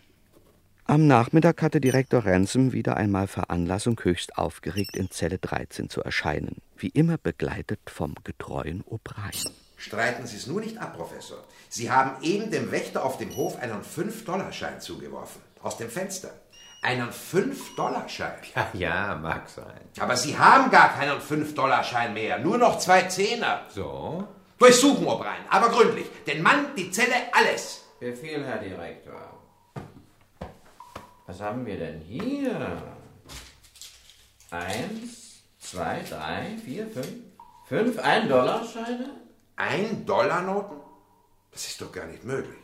[0.84, 6.60] Am Nachmittag hatte Direktor Ransom wieder einmal Veranlassung, höchst aufgeregt in Zelle 13 zu erscheinen,
[6.78, 9.50] wie immer begleitet vom getreuen O'Brien.
[9.76, 11.44] Streiten Sie es nur nicht ab, Professor.
[11.68, 15.42] Sie haben eben dem Wächter auf dem Hof einen 5-Dollar-Schein zugeworfen.
[15.62, 16.30] Aus dem Fenster.
[16.82, 18.38] Einen 5-Dollar-Schein.
[18.54, 19.80] Ja, ja, mag sein.
[19.98, 22.38] Aber Sie haben gar keinen 5-Dollar-Schein mehr.
[22.38, 23.62] Nur noch zwei Zehner.
[23.68, 24.26] So?
[24.58, 26.06] Durchsuchen, O'Brien, aber gründlich.
[26.26, 27.84] Den Mann, die Zelle, alles.
[28.00, 29.20] Befehl, Herr Direktor.
[31.26, 32.82] Was haben wir denn hier?
[34.50, 35.25] Eins,
[35.70, 37.08] zwei, drei, vier, fünf.
[37.68, 39.10] Fünf Ein-Dollar-Scheine?
[39.56, 40.76] Ein-Dollar-Noten?
[41.50, 42.58] Das ist doch gar nicht möglich.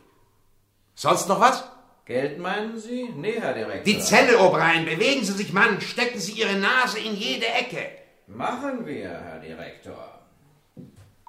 [0.95, 1.63] Sonst noch was?
[2.05, 3.09] Geld meinen Sie?
[3.15, 3.83] Nee, Herr Direktor.
[3.83, 4.85] Die Zelle, O'Brien.
[4.85, 5.81] Bewegen Sie sich, Mann.
[5.81, 7.89] Stecken Sie Ihre Nase in jede Ecke.
[8.27, 10.19] Machen wir, Herr Direktor.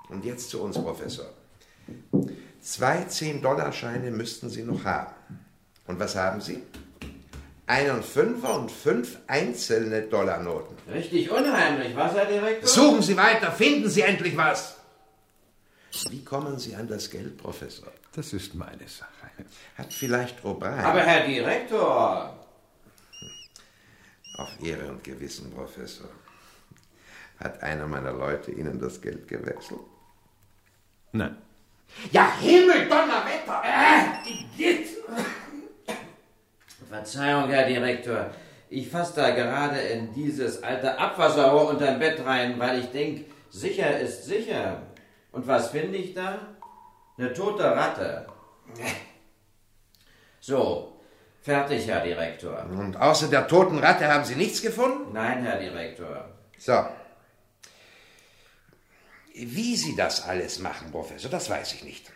[0.08, 1.26] Und jetzt zu uns, Professor.
[2.60, 5.14] Zwei 10-Dollar-Scheine müssten Sie noch haben.
[5.87, 6.62] Und was haben Sie?
[7.66, 10.77] Einen Fünfer und fünf einzelne Dollarnoten.
[10.92, 12.68] Richtig unheimlich, was, Herr Direktor?
[12.68, 14.77] Suchen Sie weiter, finden Sie endlich was.
[16.11, 17.88] Wie kommen Sie an das Geld, Professor?
[18.14, 19.09] Das ist meine Sache.
[19.79, 20.79] Hat vielleicht O'Brien.
[20.81, 22.38] Aber Herr Direktor.
[24.37, 26.09] Auf Ehre und Gewissen, Professor.
[27.38, 29.81] Hat einer meiner Leute Ihnen das Geld gewechselt?
[31.12, 31.37] Nein.
[32.11, 33.62] Ja, Himmel, Donnerwetter!
[33.64, 34.88] Äh, Idiot!
[36.94, 38.30] Verzeihung, Herr Direktor.
[38.70, 43.98] Ich fasse da gerade in dieses alte Abwasserrohr unterm Bett rein, weil ich denke, sicher
[43.98, 44.83] ist sicher.
[45.33, 46.38] Und was finde ich da?
[47.18, 48.26] Eine tote Ratte.
[50.40, 51.00] So,
[51.40, 52.66] fertig, Herr Direktor.
[52.66, 55.11] Und außer der toten Ratte haben Sie nichts gefunden?
[55.11, 56.28] Nein, Herr Direktor.
[56.59, 56.85] So.
[59.33, 62.12] Wie Sie das alles machen, Professor, das weiß ich nicht.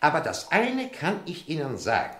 [0.00, 2.16] Aber das eine kann ich Ihnen sagen.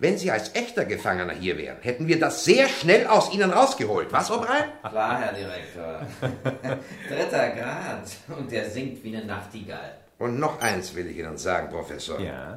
[0.00, 4.10] Wenn Sie als echter Gefangener hier wären, hätten wir das sehr schnell aus Ihnen rausgeholt.
[4.10, 4.70] Was, O'Brien?
[4.88, 6.00] Klar, Herr Direktor.
[7.08, 8.10] Dritter Grad.
[8.34, 9.98] Und der singt wie eine Nachtigall.
[10.18, 12.18] Und noch eins will ich Ihnen sagen, Professor.
[12.18, 12.56] Ja.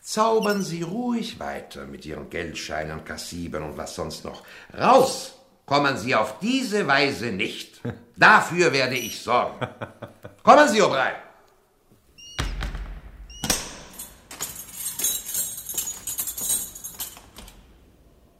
[0.00, 4.42] Zaubern Sie ruhig weiter mit Ihren Geldscheinen, Kassibern und was sonst noch.
[4.76, 7.80] Raus kommen Sie auf diese Weise nicht.
[8.16, 9.64] Dafür werde ich sorgen.
[10.42, 11.29] Kommen Sie, O'Brien.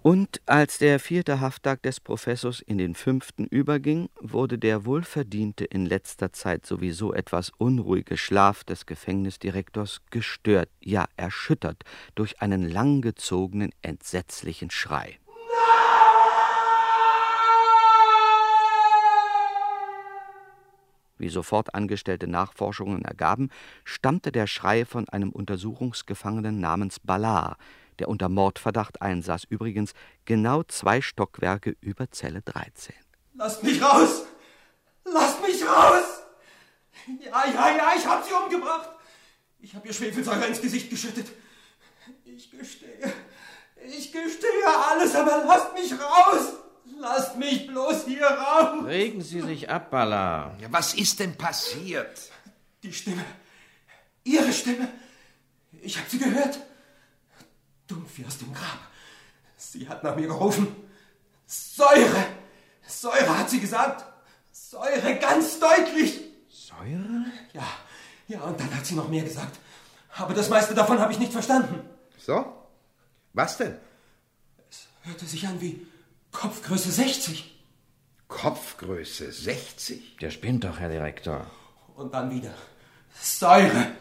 [0.03, 5.85] Und als der vierte Hafttag des Professors in den fünften überging, wurde der wohlverdiente in
[5.85, 11.85] letzter Zeit sowieso etwas unruhige Schlaf des Gefängnisdirektors gestört, ja erschüttert
[12.15, 15.19] durch einen langgezogenen, entsetzlichen Schrei.
[21.19, 23.51] Wie sofort angestellte Nachforschungen ergaben,
[23.85, 27.59] stammte der Schrei von einem Untersuchungsgefangenen namens Ballard,
[28.01, 29.93] der unter Mordverdacht einsaß, übrigens
[30.25, 32.95] genau zwei Stockwerke über Zelle 13.
[33.35, 34.25] Lasst mich raus!
[35.05, 36.05] Lasst mich raus!
[37.25, 38.91] Ja, ja, ja, ich hab sie umgebracht.
[39.61, 41.27] Ich hab ihr Schwefelsäure ins Gesicht geschüttet.
[42.25, 43.13] Ich gestehe,
[43.87, 46.55] ich gestehe alles, aber lasst mich raus!
[46.99, 48.85] Lasst mich bloß hier raus!
[48.85, 50.61] Regen Sie sich ab, Ballard.
[50.61, 52.31] Ja, was ist denn passiert?
[52.83, 53.25] Die Stimme.
[54.25, 54.89] Ihre Stimme.
[55.83, 56.59] Ich hab sie gehört.
[57.91, 58.79] Dumpf wie aus dem Grab.
[59.57, 60.69] Sie hat nach mir gerufen.
[61.47, 62.27] Säure!
[62.87, 64.05] Säure, hat sie gesagt.
[64.53, 66.21] Säure, ganz deutlich.
[66.49, 67.27] Säure?
[67.53, 67.67] Ja,
[68.29, 69.59] ja, und dann hat sie noch mehr gesagt.
[70.17, 71.81] Aber das meiste davon habe ich nicht verstanden.
[72.19, 72.53] So?
[73.33, 73.77] Was denn?
[74.69, 75.87] Es hörte sich an wie
[76.33, 77.61] Kopfgröße 60.
[78.29, 80.17] Kopfgröße 60?
[80.19, 81.51] Der spinnt doch, Herr Direktor.
[81.97, 82.55] Und dann wieder
[83.21, 83.93] Säure.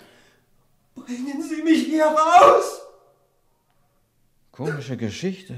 [0.95, 2.81] Bringen Sie mich hier raus!
[4.59, 5.55] Komische Geschichte.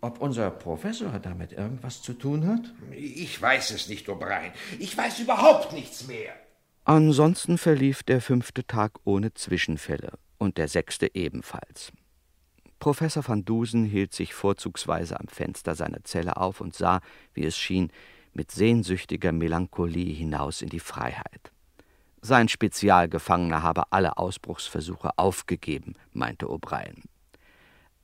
[0.00, 2.72] Ob unser Professor damit irgendwas zu tun hat?
[2.96, 4.52] Ich weiß es nicht, O'Brien.
[4.78, 6.32] Ich weiß überhaupt nichts mehr.
[6.86, 11.92] Ansonsten verlief der fünfte Tag ohne Zwischenfälle und der sechste ebenfalls.
[12.78, 17.02] Professor van Dusen hielt sich vorzugsweise am Fenster seiner Zelle auf und sah,
[17.34, 17.92] wie es schien,
[18.32, 21.52] mit sehnsüchtiger Melancholie hinaus in die Freiheit.
[22.22, 27.09] Sein Spezialgefangener habe alle Ausbruchsversuche aufgegeben, meinte O'Brien.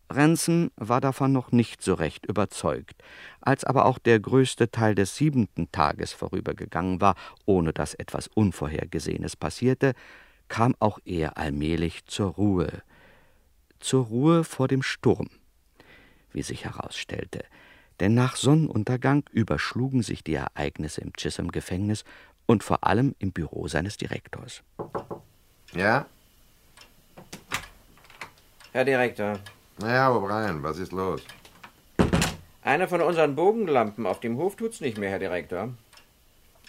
[0.09, 3.03] Ransom war davon noch nicht so recht überzeugt.
[3.41, 9.37] Als aber auch der größte Teil des siebenten Tages vorübergegangen war, ohne dass etwas Unvorhergesehenes
[9.37, 9.95] passierte,
[10.49, 12.83] kam auch er allmählich zur Ruhe.
[13.81, 15.29] Zur Ruhe vor dem Sturm,
[16.33, 17.45] wie sich herausstellte.
[18.01, 22.05] Denn nach Sonnenuntergang überschlugen sich die Ereignisse im Chisholm-Gefängnis
[22.47, 24.63] und vor allem im Büro seines Direktors.
[25.75, 26.07] Ja?
[28.73, 29.39] Herr Direktor,
[29.79, 31.23] Naja, O'Brien, was ist los?
[32.63, 35.69] eine von unseren Bogenlampen auf dem Hof tut's nicht mehr, Herr Direktor.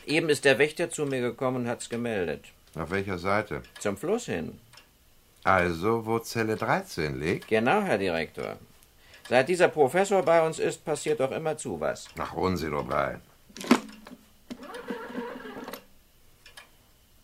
[0.06, 2.46] Eben ist der Wächter zu mir gekommen und hat's gemeldet.
[2.76, 3.64] Auf welcher Seite?
[3.80, 4.60] Zum Fluss hin.
[5.44, 7.48] Also, wo Zelle 13 liegt?
[7.48, 8.58] Genau, Herr Direktor.
[9.28, 12.08] Seit dieser Professor bei uns ist, passiert doch immer zu was.
[12.16, 13.20] Nach Unsinn, O'Brien.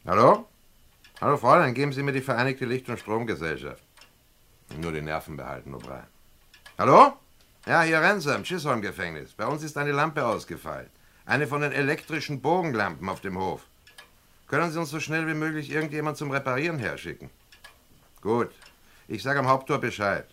[0.05, 0.45] Hallo?
[1.21, 3.82] Hallo, Fräulein, geben Sie mir die Vereinigte Licht- und Stromgesellschaft.
[4.77, 6.03] Nur die Nerven behalten, O'Brien.
[6.77, 7.13] Hallo?
[7.65, 9.33] Ja, hier Ransom, Chisholm-Gefängnis.
[9.33, 10.89] Bei uns ist eine Lampe ausgefallen.
[11.25, 13.61] Eine von den elektrischen Bogenlampen auf dem Hof.
[14.47, 17.29] Können Sie uns so schnell wie möglich irgendjemand zum Reparieren herschicken?
[18.21, 18.49] Gut.
[19.07, 20.27] Ich sage am Haupttor Bescheid.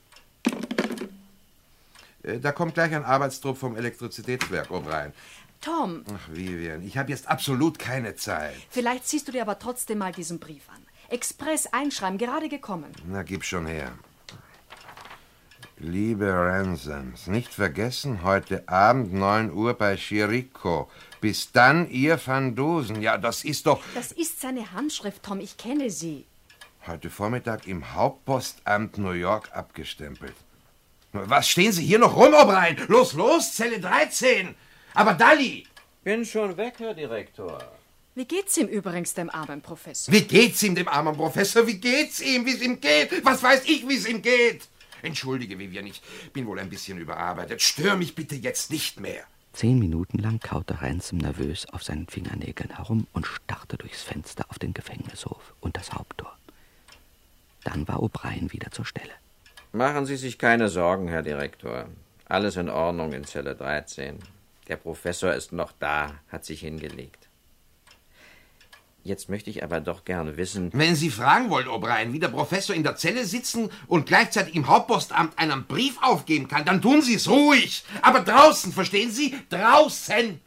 [2.22, 5.12] Äh, Da kommt gleich ein Arbeitstrupp vom Elektrizitätswerk, O'Brien.
[5.60, 8.54] Tom, Ach, Vivian, ich habe jetzt absolut keine Zeit.
[8.70, 10.80] vielleicht siehst du dir aber trotzdem mal diesen Brief an.
[11.10, 12.92] Express einschreiben, gerade gekommen.
[13.06, 13.92] Na, gib schon her.
[15.82, 20.90] Liebe Ransoms, nicht vergessen, heute Abend 9 Uhr bei Chirico.
[21.22, 23.00] Bis dann, ihr Van Dusen.
[23.00, 23.80] Ja, das ist doch...
[23.94, 26.26] Das ist seine Handschrift, Tom, ich kenne sie.
[26.86, 30.34] Heute Vormittag im Hauptpostamt New York abgestempelt.
[31.14, 32.76] Was stehen Sie hier noch rum, O'Brien?
[32.88, 34.54] Los, los, Zelle 13.
[34.92, 35.66] Aber Dalli!
[36.04, 37.58] Bin schon weg, Herr Direktor.
[38.14, 40.12] Wie geht's ihm übrigens, dem armen Professor?
[40.12, 41.66] Wie geht's ihm, dem armen Professor?
[41.66, 43.24] Wie geht's ihm, wie es ihm geht?
[43.24, 44.68] Was weiß ich, wie es ihm geht?
[45.02, 47.62] Entschuldige, Vivian, ich bin wohl ein bisschen überarbeitet.
[47.62, 49.24] Stör mich bitte jetzt nicht mehr.
[49.52, 54.58] Zehn Minuten lang kaute Ransom nervös auf seinen Fingernägeln herum und starrte durchs Fenster auf
[54.58, 56.36] den Gefängnishof und das Haupttor.
[57.64, 59.12] Dann war O'Brien wieder zur Stelle.
[59.72, 61.86] Machen Sie sich keine Sorgen, Herr Direktor.
[62.26, 64.18] Alles in Ordnung in Zelle 13.
[64.68, 67.29] Der Professor ist noch da, hat sich hingelegt.
[69.02, 70.70] Jetzt möchte ich aber doch gerne wissen.
[70.74, 74.68] Wenn Sie fragen wollen, O'Brien, wie der Professor in der Zelle sitzen und gleichzeitig im
[74.68, 77.84] Hauptpostamt einen Brief aufgeben kann, dann tun Sie es ruhig.
[78.02, 79.34] Aber draußen, verstehen Sie?
[79.48, 80.40] Draußen!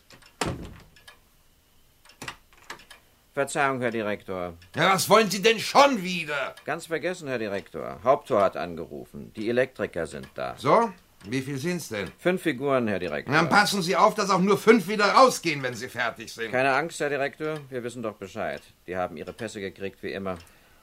[3.34, 4.54] Verzeihung, Herr Direktor.
[4.76, 6.54] Ja, was wollen Sie denn schon wieder?
[6.66, 8.00] Ganz vergessen, Herr Direktor.
[8.04, 9.34] Haupttor hat angerufen.
[9.36, 10.54] Die Elektriker sind da.
[10.58, 10.94] So?
[11.26, 12.10] Wie viel sind's denn?
[12.20, 13.34] Fünf Figuren, Herr Direktor.
[13.34, 16.52] Dann passen Sie auf, dass auch nur fünf wieder rausgehen, wenn sie fertig sind.
[16.52, 17.60] Keine Angst, Herr Direktor.
[17.70, 18.62] Wir wissen doch Bescheid.
[18.88, 20.38] Die haben ihre Pässe gekriegt, wie immer.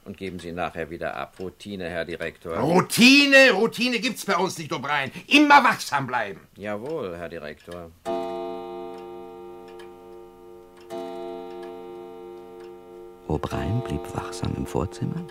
[0.05, 1.35] Und geben sie nachher wieder ab.
[1.39, 2.57] Routine, Herr Direktor.
[2.57, 3.51] Routine?
[3.53, 5.11] Routine gibt's bei uns nicht, O'Brien.
[5.27, 6.41] Immer wachsam bleiben.
[6.57, 7.91] Jawohl, Herr Direktor.
[13.29, 15.23] O'Brien blieb wachsam im Vorzimmer,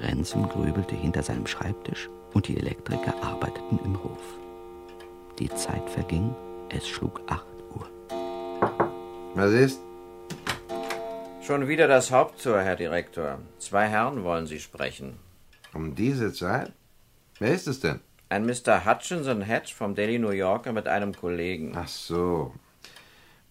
[0.00, 4.20] Ransom grübelte hinter seinem Schreibtisch und die Elektriker arbeiteten im Hof.
[5.42, 6.32] Die Zeit verging,
[6.68, 7.90] es schlug acht Uhr.
[9.34, 9.80] Was ist?
[11.44, 13.40] Schon wieder das Haupttor, Herr Direktor.
[13.58, 15.18] Zwei Herren wollen Sie sprechen.
[15.74, 16.70] Um diese Zeit?
[17.40, 17.98] Wer ist es denn?
[18.28, 18.84] Ein Mr.
[18.84, 21.72] Hutchinson Hedge vom Daily New Yorker mit einem Kollegen.
[21.74, 22.54] Ach so.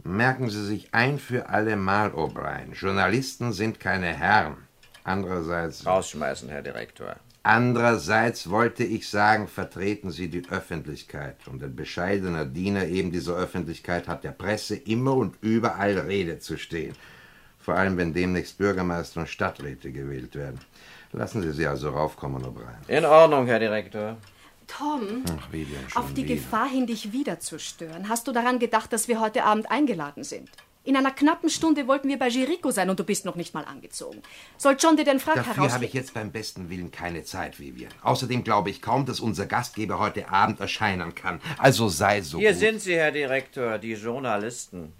[0.05, 2.71] Merken Sie sich ein für alle Mal, O'Brien.
[2.71, 4.55] Journalisten sind keine Herren.
[5.03, 5.85] Andererseits.
[5.85, 7.17] Rausschmeißen, Herr Direktor.
[7.43, 11.37] Andererseits wollte ich sagen, vertreten Sie die Öffentlichkeit.
[11.47, 16.57] Und ein bescheidener Diener eben dieser Öffentlichkeit hat der Presse immer und überall Rede zu
[16.57, 16.93] stehen.
[17.57, 20.59] Vor allem, wenn demnächst Bürgermeister und Stadträte gewählt werden.
[21.13, 22.87] Lassen Sie sie also raufkommen, O'Brien.
[22.87, 24.17] In Ordnung, Herr Direktor.
[24.67, 25.47] Tom, Ach,
[25.95, 26.35] auf die wieder.
[26.35, 30.23] Gefahr hin, dich wieder zu stören, hast du daran gedacht, dass wir heute Abend eingeladen
[30.23, 30.49] sind?
[30.83, 33.65] In einer knappen Stunde wollten wir bei Jericho sein und du bist noch nicht mal
[33.65, 34.23] angezogen.
[34.57, 35.73] Soll John dir den Frack Dafür heraus...
[35.73, 37.91] habe ich jetzt beim besten Willen keine Zeit, Vivian.
[38.01, 41.39] Außerdem glaube ich kaum, dass unser Gastgeber heute Abend erscheinen kann.
[41.59, 42.59] Also sei so Hier gut.
[42.59, 44.93] sind Sie, Herr Direktor, die Journalisten.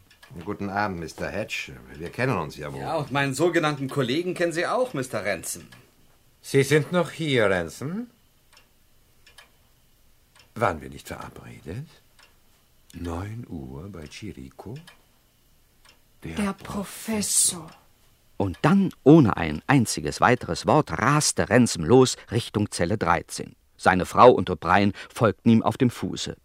[0.46, 1.28] Guten Abend, Mr.
[1.28, 1.74] Hedge.
[1.98, 2.80] Wir kennen uns ja wohl.
[2.80, 5.26] Ja, und meinen sogenannten Kollegen kennen Sie auch, Mr.
[5.26, 5.64] Ransom.
[6.44, 8.08] Sie sind noch hier, Ransom?
[10.56, 11.88] Waren wir nicht verabredet?
[12.94, 14.76] Neun Uhr bei Chirico?
[16.24, 17.70] Der Professor.
[18.38, 23.56] Und dann, ohne ein einziges weiteres Wort, raste Ransom los Richtung Zelle 13.
[23.78, 26.38] Seine Frau und O'Brien folgten ihm auf dem Fuße.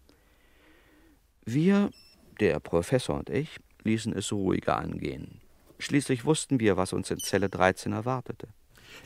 [1.45, 1.91] Wir,
[2.41, 5.41] der Professor und ich, ließen es ruhiger angehen.
[5.79, 8.49] Schließlich wussten wir, was uns in Zelle 13 erwartete.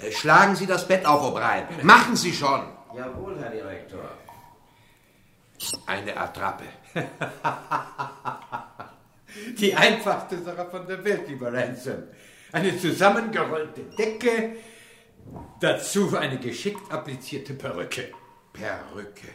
[0.00, 1.66] Äh, Schlagen Sie das Bett auf, O'Brien.
[1.82, 2.62] Machen Sie schon.
[2.96, 4.08] Jawohl, Herr Direktor.
[5.86, 6.64] Eine Attrappe.
[9.58, 12.04] Die einfachste Sache von der Welt, lieber Ransom.
[12.52, 14.56] Eine zusammengerollte Decke,
[15.60, 18.08] dazu eine geschickt applizierte Perücke.
[18.52, 19.28] Perücke.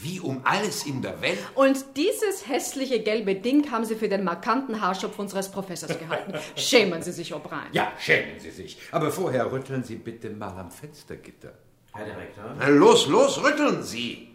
[0.00, 1.38] Wie um alles in der Welt.
[1.54, 6.32] Und dieses hässliche gelbe Ding haben sie für den markanten Haarschopf unseres Professors gehalten.
[6.56, 7.68] Schämen Sie sich, O'Brien.
[7.72, 8.78] Ja, schämen Sie sich.
[8.90, 11.52] Aber vorher rütteln Sie bitte mal am Fenstergitter.
[11.92, 12.56] Herr Direktor.
[12.58, 14.34] Na, los, los, rütteln Sie.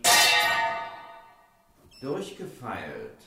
[2.02, 3.18] Durchgefeilt.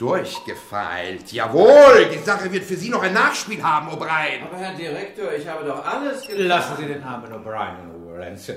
[0.00, 1.30] Durchgefeilt.
[1.30, 4.44] Jawohl, die Sache wird für Sie noch ein Nachspiel haben, O'Brien.
[4.44, 6.46] Aber Herr Direktor, ich habe doch alles getan.
[6.46, 8.56] Lassen Sie den armen O'Brien in Ruhe, Ransom.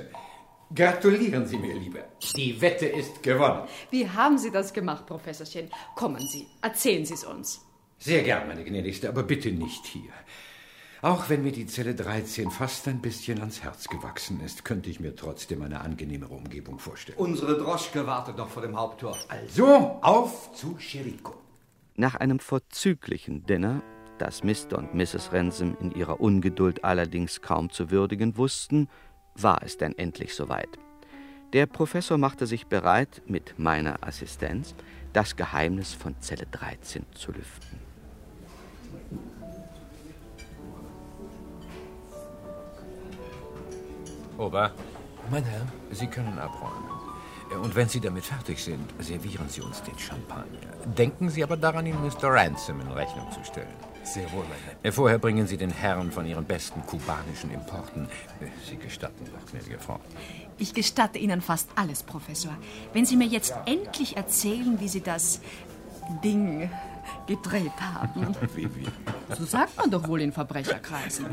[0.74, 2.00] Gratulieren Sie mir lieber.
[2.38, 3.68] Die Wette ist gewonnen.
[3.92, 5.70] Wie haben Sie das gemacht, Professorchen?
[5.96, 7.60] Kommen Sie, erzählen Sie es uns.
[7.98, 10.14] Sehr gern, meine Gnädigste, aber bitte nicht hier.
[11.04, 15.02] Auch wenn mir die Zelle 13 fast ein bisschen ans Herz gewachsen ist, könnte ich
[15.02, 17.18] mir trotzdem eine angenehmere Umgebung vorstellen.
[17.18, 19.18] Unsere Droschke wartet noch vor dem Haupttor.
[19.28, 21.34] Also, auf zu Chirico.
[21.98, 23.84] Nach einem vorzüglichen Dinner,
[24.18, 24.78] das Mr.
[24.78, 25.34] und Mrs.
[25.34, 28.88] Ransom in ihrer Ungeduld allerdings kaum zu würdigen wussten,
[29.36, 30.70] war es denn endlich soweit.
[31.52, 34.74] Der Professor machte sich bereit, mit meiner Assistenz
[35.12, 37.73] das Geheimnis von Zelle 13 zu lüften.
[44.38, 44.72] Ober.
[45.32, 46.90] Mein Herr, Sie können abräumen.
[47.62, 50.60] Und wenn Sie damit fertig sind, servieren Sie uns den Champagner.
[50.86, 52.30] Denken Sie aber daran, ihn Mr.
[52.30, 53.68] Ransom in Rechnung zu stellen.
[54.04, 54.90] Sehr wohl, mein Herr.
[54.90, 58.08] Äh, Vorher bringen Sie den Herrn von Ihren besten kubanischen Importen.
[58.42, 60.00] Äh, Sie gestatten doch, gnädige Frau.
[60.58, 62.56] Ich gestatte Ihnen fast alles, Professor.
[62.92, 65.40] Wenn Sie mir jetzt endlich erzählen, wie Sie das
[66.24, 66.70] Ding
[67.28, 68.36] gedreht haben.
[68.56, 68.88] Wie, wie?
[69.36, 71.26] So sagt man doch wohl in Verbrecherkreisen.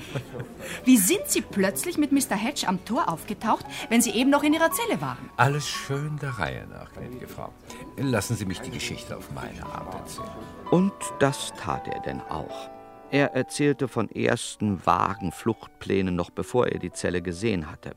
[0.84, 2.36] Wie sind Sie plötzlich mit Mr.
[2.36, 5.30] Hedge am Tor aufgetaucht, wenn Sie eben noch in Ihrer Zelle waren?
[5.36, 7.52] Alles schön der Reihe nach, gnädige Frau.
[7.96, 10.28] Lassen Sie mich die Geschichte auf meine Art erzählen.
[10.70, 12.70] Und das tat er denn auch.
[13.10, 17.96] Er erzählte von ersten vagen Fluchtplänen, noch bevor er die Zelle gesehen hatte.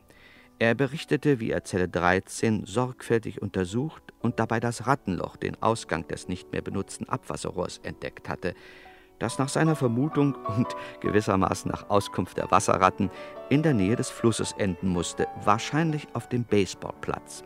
[0.59, 6.27] Er berichtete, wie er Zelle 13 sorgfältig untersucht und dabei das Rattenloch, den Ausgang des
[6.27, 8.55] nicht mehr benutzten Abwasserrohrs, entdeckt hatte,
[9.19, 10.67] das nach seiner Vermutung und
[11.01, 13.11] gewissermaßen nach Auskunft der Wasserratten
[13.49, 17.43] in der Nähe des Flusses enden musste, wahrscheinlich auf dem Baseballplatz.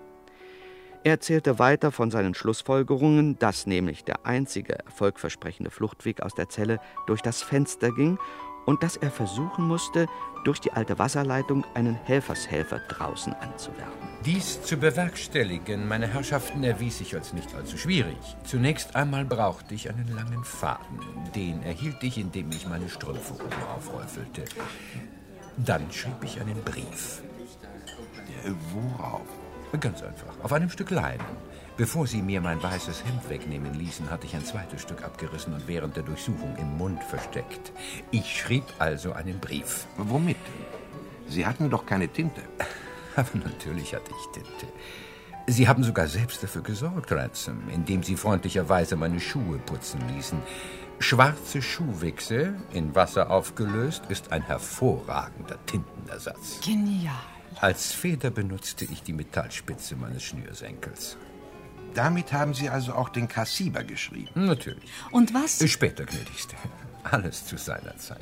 [1.03, 6.79] Er erzählte weiter von seinen Schlussfolgerungen, dass nämlich der einzige erfolgversprechende Fluchtweg aus der Zelle
[7.05, 8.17] durch das Fenster ging
[8.65, 10.07] und dass er versuchen musste,
[10.43, 13.93] durch die alte Wasserleitung einen Helfershelfer draußen anzuwerben.
[14.25, 18.17] Dies zu bewerkstelligen, meine Herrschaften, erwies sich als nicht allzu schwierig.
[18.43, 20.99] Zunächst einmal brauchte ich einen langen Faden.
[21.35, 24.43] Den erhielt ich, indem ich meine Strümpfe oben aufräufelte.
[25.57, 27.21] Dann schrieb ich einen Brief.
[28.45, 29.27] Äh, worauf?
[29.79, 30.33] Ganz einfach.
[30.43, 31.25] Auf einem Stück Leinen.
[31.77, 35.67] Bevor sie mir mein weißes Hemd wegnehmen ließen, hatte ich ein zweites Stück abgerissen und
[35.67, 37.71] während der Durchsuchung im Mund versteckt.
[38.09, 39.85] Ich schrieb also einen Brief.
[39.95, 40.37] Womit?
[41.27, 42.41] Sie hatten doch keine Tinte.
[43.15, 44.73] Aber natürlich hatte ich Tinte.
[45.45, 50.39] Sie haben sogar selbst dafür gesorgt, Ransom, indem Sie freundlicherweise meine Schuhe putzen ließen.
[50.97, 56.59] Schwarze Schuhwichse, in Wasser aufgelöst, ist ein hervorragender Tintenersatz.
[56.65, 57.13] Genial.
[57.61, 61.17] Als Feder benutzte ich die Metallspitze meines Schnürsenkels.
[61.97, 64.29] Damit haben Sie also auch den Kassiber geschrieben.
[64.35, 64.87] Natürlich.
[65.09, 65.67] Und was?
[65.67, 66.55] Später, gnädigste.
[67.03, 68.21] Alles zu seiner Zeit.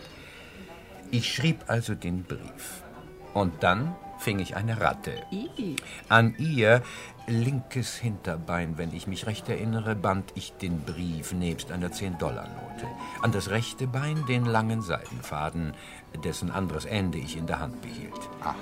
[1.11, 2.83] Ich schrieb also den Brief.
[3.33, 5.11] Und dann fing ich eine Ratte.
[5.29, 5.75] I.
[6.07, 6.83] An ihr
[7.27, 12.87] linkes Hinterbein, wenn ich mich recht erinnere, band ich den Brief nebst einer 10-Dollar-Note.
[13.23, 15.73] An das rechte Bein den langen Seidenfaden,
[16.23, 18.13] dessen anderes Ende ich in der Hand behielt.
[18.41, 18.55] Ach.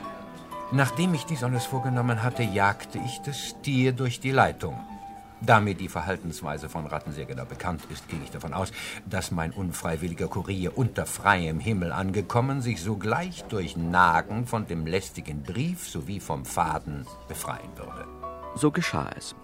[0.72, 4.84] Nachdem ich dies alles vorgenommen hatte, jagte ich das Tier durch die Leitung.
[5.46, 8.72] Da mir die Verhaltensweise von Ratten sehr genau bekannt ist, gehe ich davon aus,
[9.06, 15.44] dass mein unfreiwilliger Kurier unter freiem Himmel angekommen sich sogleich durch Nagen von dem lästigen
[15.44, 18.06] Brief sowie vom Faden befreien würde.
[18.56, 19.36] So geschah es.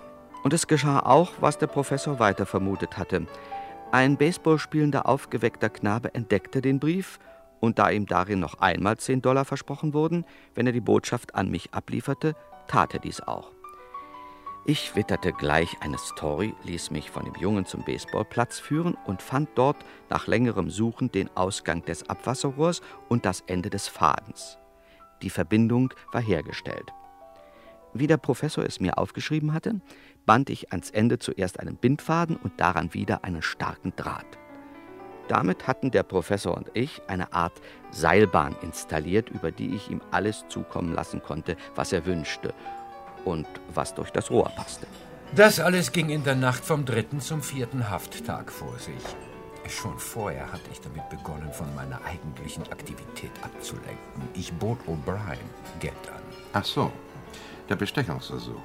[0.44, 3.28] Und es geschah auch, was der Professor weiter vermutet hatte.
[3.92, 7.20] Ein Baseballspielender, aufgeweckter Knabe entdeckte den Brief,
[7.60, 10.24] und da ihm darin noch einmal 10 Dollar versprochen wurden,
[10.56, 12.36] wenn er die Botschaft an mich ablieferte,
[12.68, 13.59] tat er dies auch.
[14.66, 19.50] Ich witterte gleich eine Story, ließ mich von dem Jungen zum Baseballplatz führen und fand
[19.56, 19.78] dort
[20.10, 24.58] nach längerem Suchen den Ausgang des Abwasserrohrs und das Ende des Fadens.
[25.22, 26.94] Die Verbindung war hergestellt.
[27.94, 29.82] Wie der Professor es mir aufgeschrieben hatte,
[30.26, 34.38] band ich ans Ende zuerst einen Bindfaden und daran wieder einen starken Draht.
[35.28, 37.54] Damit hatten der Professor und ich eine Art
[37.92, 42.54] Seilbahn installiert, über die ich ihm alles zukommen lassen konnte, was er wünschte
[43.26, 44.88] und was durch das Rohr passte.
[45.36, 49.04] Das alles ging in der Nacht vom dritten zum vierten Hafttag vor sich.
[49.70, 54.24] Schon vorher hatte ich damit begonnen, von meiner eigentlichen Aktivität abzulenken.
[54.34, 55.38] Ich bot O'Brien
[55.80, 56.24] Geld an.
[56.54, 56.92] Ach so,
[57.70, 58.62] der Bestechungsversuch.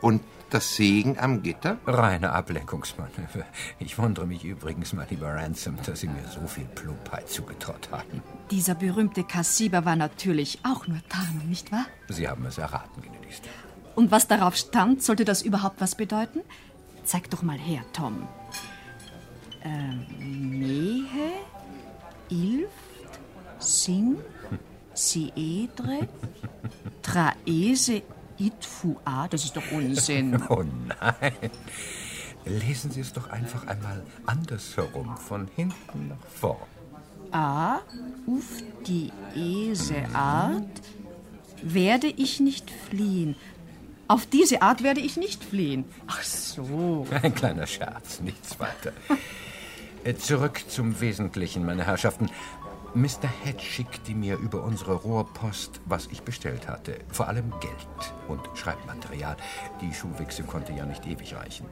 [0.00, 1.78] Und das Segen am Gitter?
[1.86, 3.44] Reine Ablenkungsmanöver.
[3.78, 8.22] Ich wundere mich übrigens, mein lieber Ransom, dass Sie mir so viel Plumpheit zugetraut hatten.
[8.50, 11.86] Dieser berühmte Kassiber war natürlich auch nur Tarnung, nicht wahr?
[12.08, 13.48] Sie haben es erraten, gnädigste.
[13.94, 16.40] Und was darauf stand, sollte das überhaupt was bedeuten?
[17.04, 18.26] Zeig doch mal her, Tom.
[19.62, 20.06] Ähm,
[20.58, 21.06] Nehe,
[22.28, 23.20] Ilft,
[23.58, 24.16] Sing,
[24.94, 26.08] Siedre,
[27.02, 28.02] Traese,
[28.38, 29.28] Itfua.
[29.28, 30.42] Das ist doch Unsinn.
[30.48, 31.50] Oh nein.
[32.46, 36.58] Lesen Sie es doch einfach einmal andersherum, von hinten nach vorn.
[37.32, 37.76] A,
[38.26, 40.82] auf die Ese Art
[41.62, 43.34] werde ich nicht fliehen.
[44.08, 45.84] Auf diese Art werde ich nicht fliehen.
[46.06, 47.06] Ach so.
[47.22, 48.92] Ein kleiner Scherz, nichts weiter.
[50.04, 52.28] Äh, Zurück zum Wesentlichen, meine Herrschaften.
[52.94, 53.28] Mr.
[53.42, 56.98] Head schickte mir über unsere Rohrpost, was ich bestellt hatte.
[57.10, 59.36] Vor allem Geld und Schreibmaterial.
[59.80, 61.66] Die Schuhwichse konnte ja nicht ewig reichen.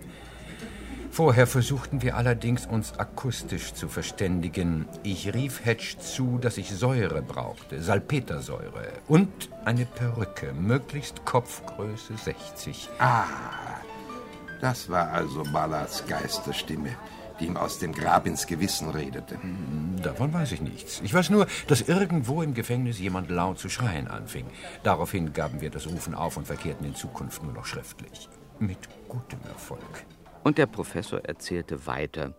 [1.12, 4.88] Vorher versuchten wir allerdings, uns akustisch zu verständigen.
[5.02, 12.88] Ich rief Hedge zu, dass ich Säure brauchte, Salpetersäure und eine Perücke, möglichst Kopfgröße 60.
[12.98, 13.26] Ah,
[14.62, 16.96] das war also Ballards Geisterstimme,
[17.38, 19.38] die ihm aus dem Grab ins Gewissen redete.
[20.02, 21.02] Davon weiß ich nichts.
[21.04, 24.46] Ich weiß nur, dass irgendwo im Gefängnis jemand laut zu schreien anfing.
[24.82, 28.30] Daraufhin gaben wir das Rufen auf und verkehrten in Zukunft nur noch schriftlich.
[28.60, 28.78] Mit
[29.10, 30.06] gutem Erfolg.
[30.42, 32.34] Und der Professor erzählte weiter,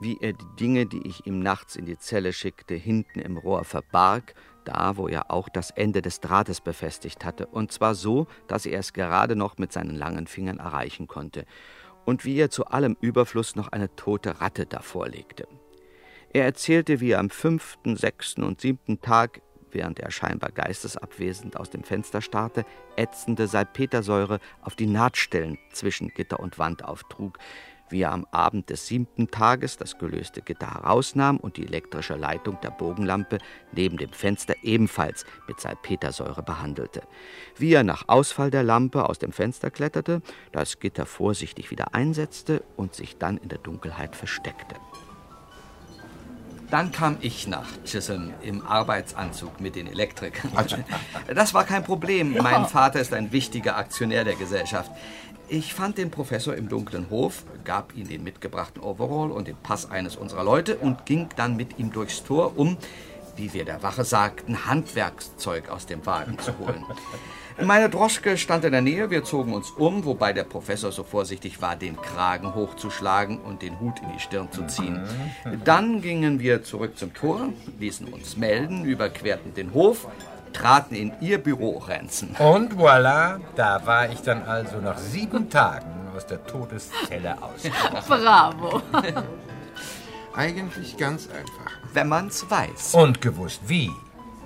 [0.00, 3.64] wie er die Dinge, die ich ihm nachts in die Zelle schickte, hinten im Rohr
[3.64, 4.34] verbarg,
[4.64, 8.80] da wo er auch das Ende des Drahtes befestigt hatte, und zwar so, dass er
[8.80, 11.44] es gerade noch mit seinen langen Fingern erreichen konnte,
[12.04, 15.46] und wie er zu allem Überfluss noch eine tote Ratte davor legte.
[16.32, 19.42] Er erzählte, wie er am fünften, sechsten und siebten Tag,
[19.72, 22.64] während er scheinbar geistesabwesend aus dem Fenster starrte,
[22.96, 27.38] ätzende Salpetersäure auf die Nahtstellen zwischen Gitter und Wand auftrug,
[27.92, 32.58] wie er am Abend des siebten Tages das gelöste Gitter herausnahm und die elektrische Leitung
[32.62, 33.38] der Bogenlampe
[33.72, 37.02] neben dem Fenster ebenfalls mit Salpetersäure behandelte,
[37.56, 42.64] wie er nach Ausfall der Lampe aus dem Fenster kletterte, das Gitter vorsichtig wieder einsetzte
[42.76, 44.76] und sich dann in der Dunkelheit versteckte.
[46.72, 50.50] Dann kam ich nach Chisholm im Arbeitsanzug mit den Elektrikern.
[51.34, 52.34] Das war kein Problem.
[52.42, 54.90] Mein Vater ist ein wichtiger Aktionär der Gesellschaft.
[55.48, 59.90] Ich fand den Professor im dunklen Hof, gab ihm den mitgebrachten Overall und den Pass
[59.90, 62.78] eines unserer Leute und ging dann mit ihm durchs Tor, um,
[63.36, 66.86] wie wir der Wache sagten, Handwerkszeug aus dem Wagen zu holen.
[67.60, 71.60] Meine Droschke stand in der Nähe, wir zogen uns um, wobei der Professor so vorsichtig
[71.60, 75.02] war, den Kragen hochzuschlagen und den Hut in die Stirn zu ziehen.
[75.64, 77.48] Dann gingen wir zurück zum Tor,
[77.78, 80.08] ließen uns melden, überquerten den Hof,
[80.52, 82.34] traten in ihr Büro, Renzen.
[82.38, 87.62] Und voilà, da war ich dann also nach sieben Tagen aus der Todeszelle aus.
[88.06, 88.82] Bravo.
[90.34, 91.72] Eigentlich ganz einfach.
[91.92, 92.94] Wenn man's weiß.
[92.94, 93.90] Und gewusst wie.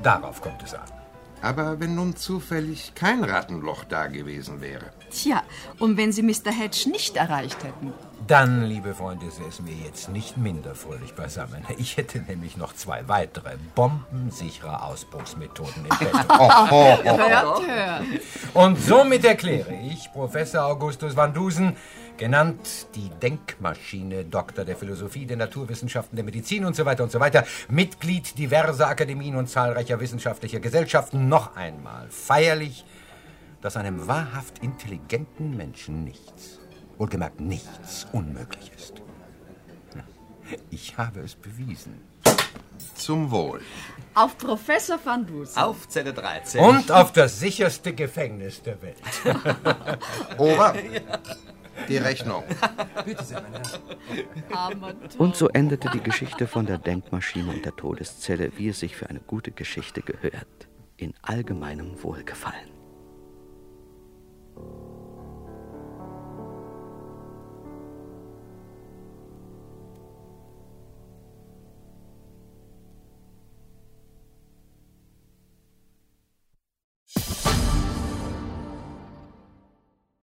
[0.03, 0.96] Darauf kommt es an.
[1.43, 4.93] Aber wenn nun zufällig kein Rattenloch da gewesen wäre.
[5.11, 5.43] Tja,
[5.79, 6.51] und wenn Sie Mr.
[6.51, 7.93] Hedge nicht erreicht hätten?
[8.27, 11.65] Dann, liebe Freunde, säßen wir jetzt nicht minder fröhlich beisammen.
[11.79, 16.13] Ich hätte nämlich noch zwei weitere bombensichere Ausbruchsmethoden im Bett.
[16.71, 17.63] Hört, hört.
[18.55, 21.77] Und somit erkläre ich Professor Augustus van Dusen,
[22.17, 27.21] genannt die Denkmaschine, Doktor der Philosophie, der Naturwissenschaften, der Medizin und so weiter und so
[27.21, 32.85] weiter, Mitglied diverser Akademien und zahlreicher wissenschaftlicher Gesellschaften, noch einmal feierlich,
[33.61, 36.61] dass einem wahrhaft intelligenten Menschen nichts,
[36.99, 39.03] wohlgemerkt nichts, unmöglich ist.
[40.71, 42.01] Ich habe es bewiesen.
[42.95, 43.61] Zum Wohl.
[44.15, 45.59] Auf Professor van Dusen.
[45.59, 46.61] Auf Zelle 13.
[46.61, 48.97] Und auf das sicherste Gefängnis der Welt.
[50.39, 50.75] Ober,
[51.89, 52.45] die Rechnung.
[54.53, 58.97] Armer Und so endete die Geschichte von der Denkmaschine und der Todeszelle, wie es sich
[58.97, 62.71] für eine gute Geschichte gehört, in allgemeinem Wohlgefallen.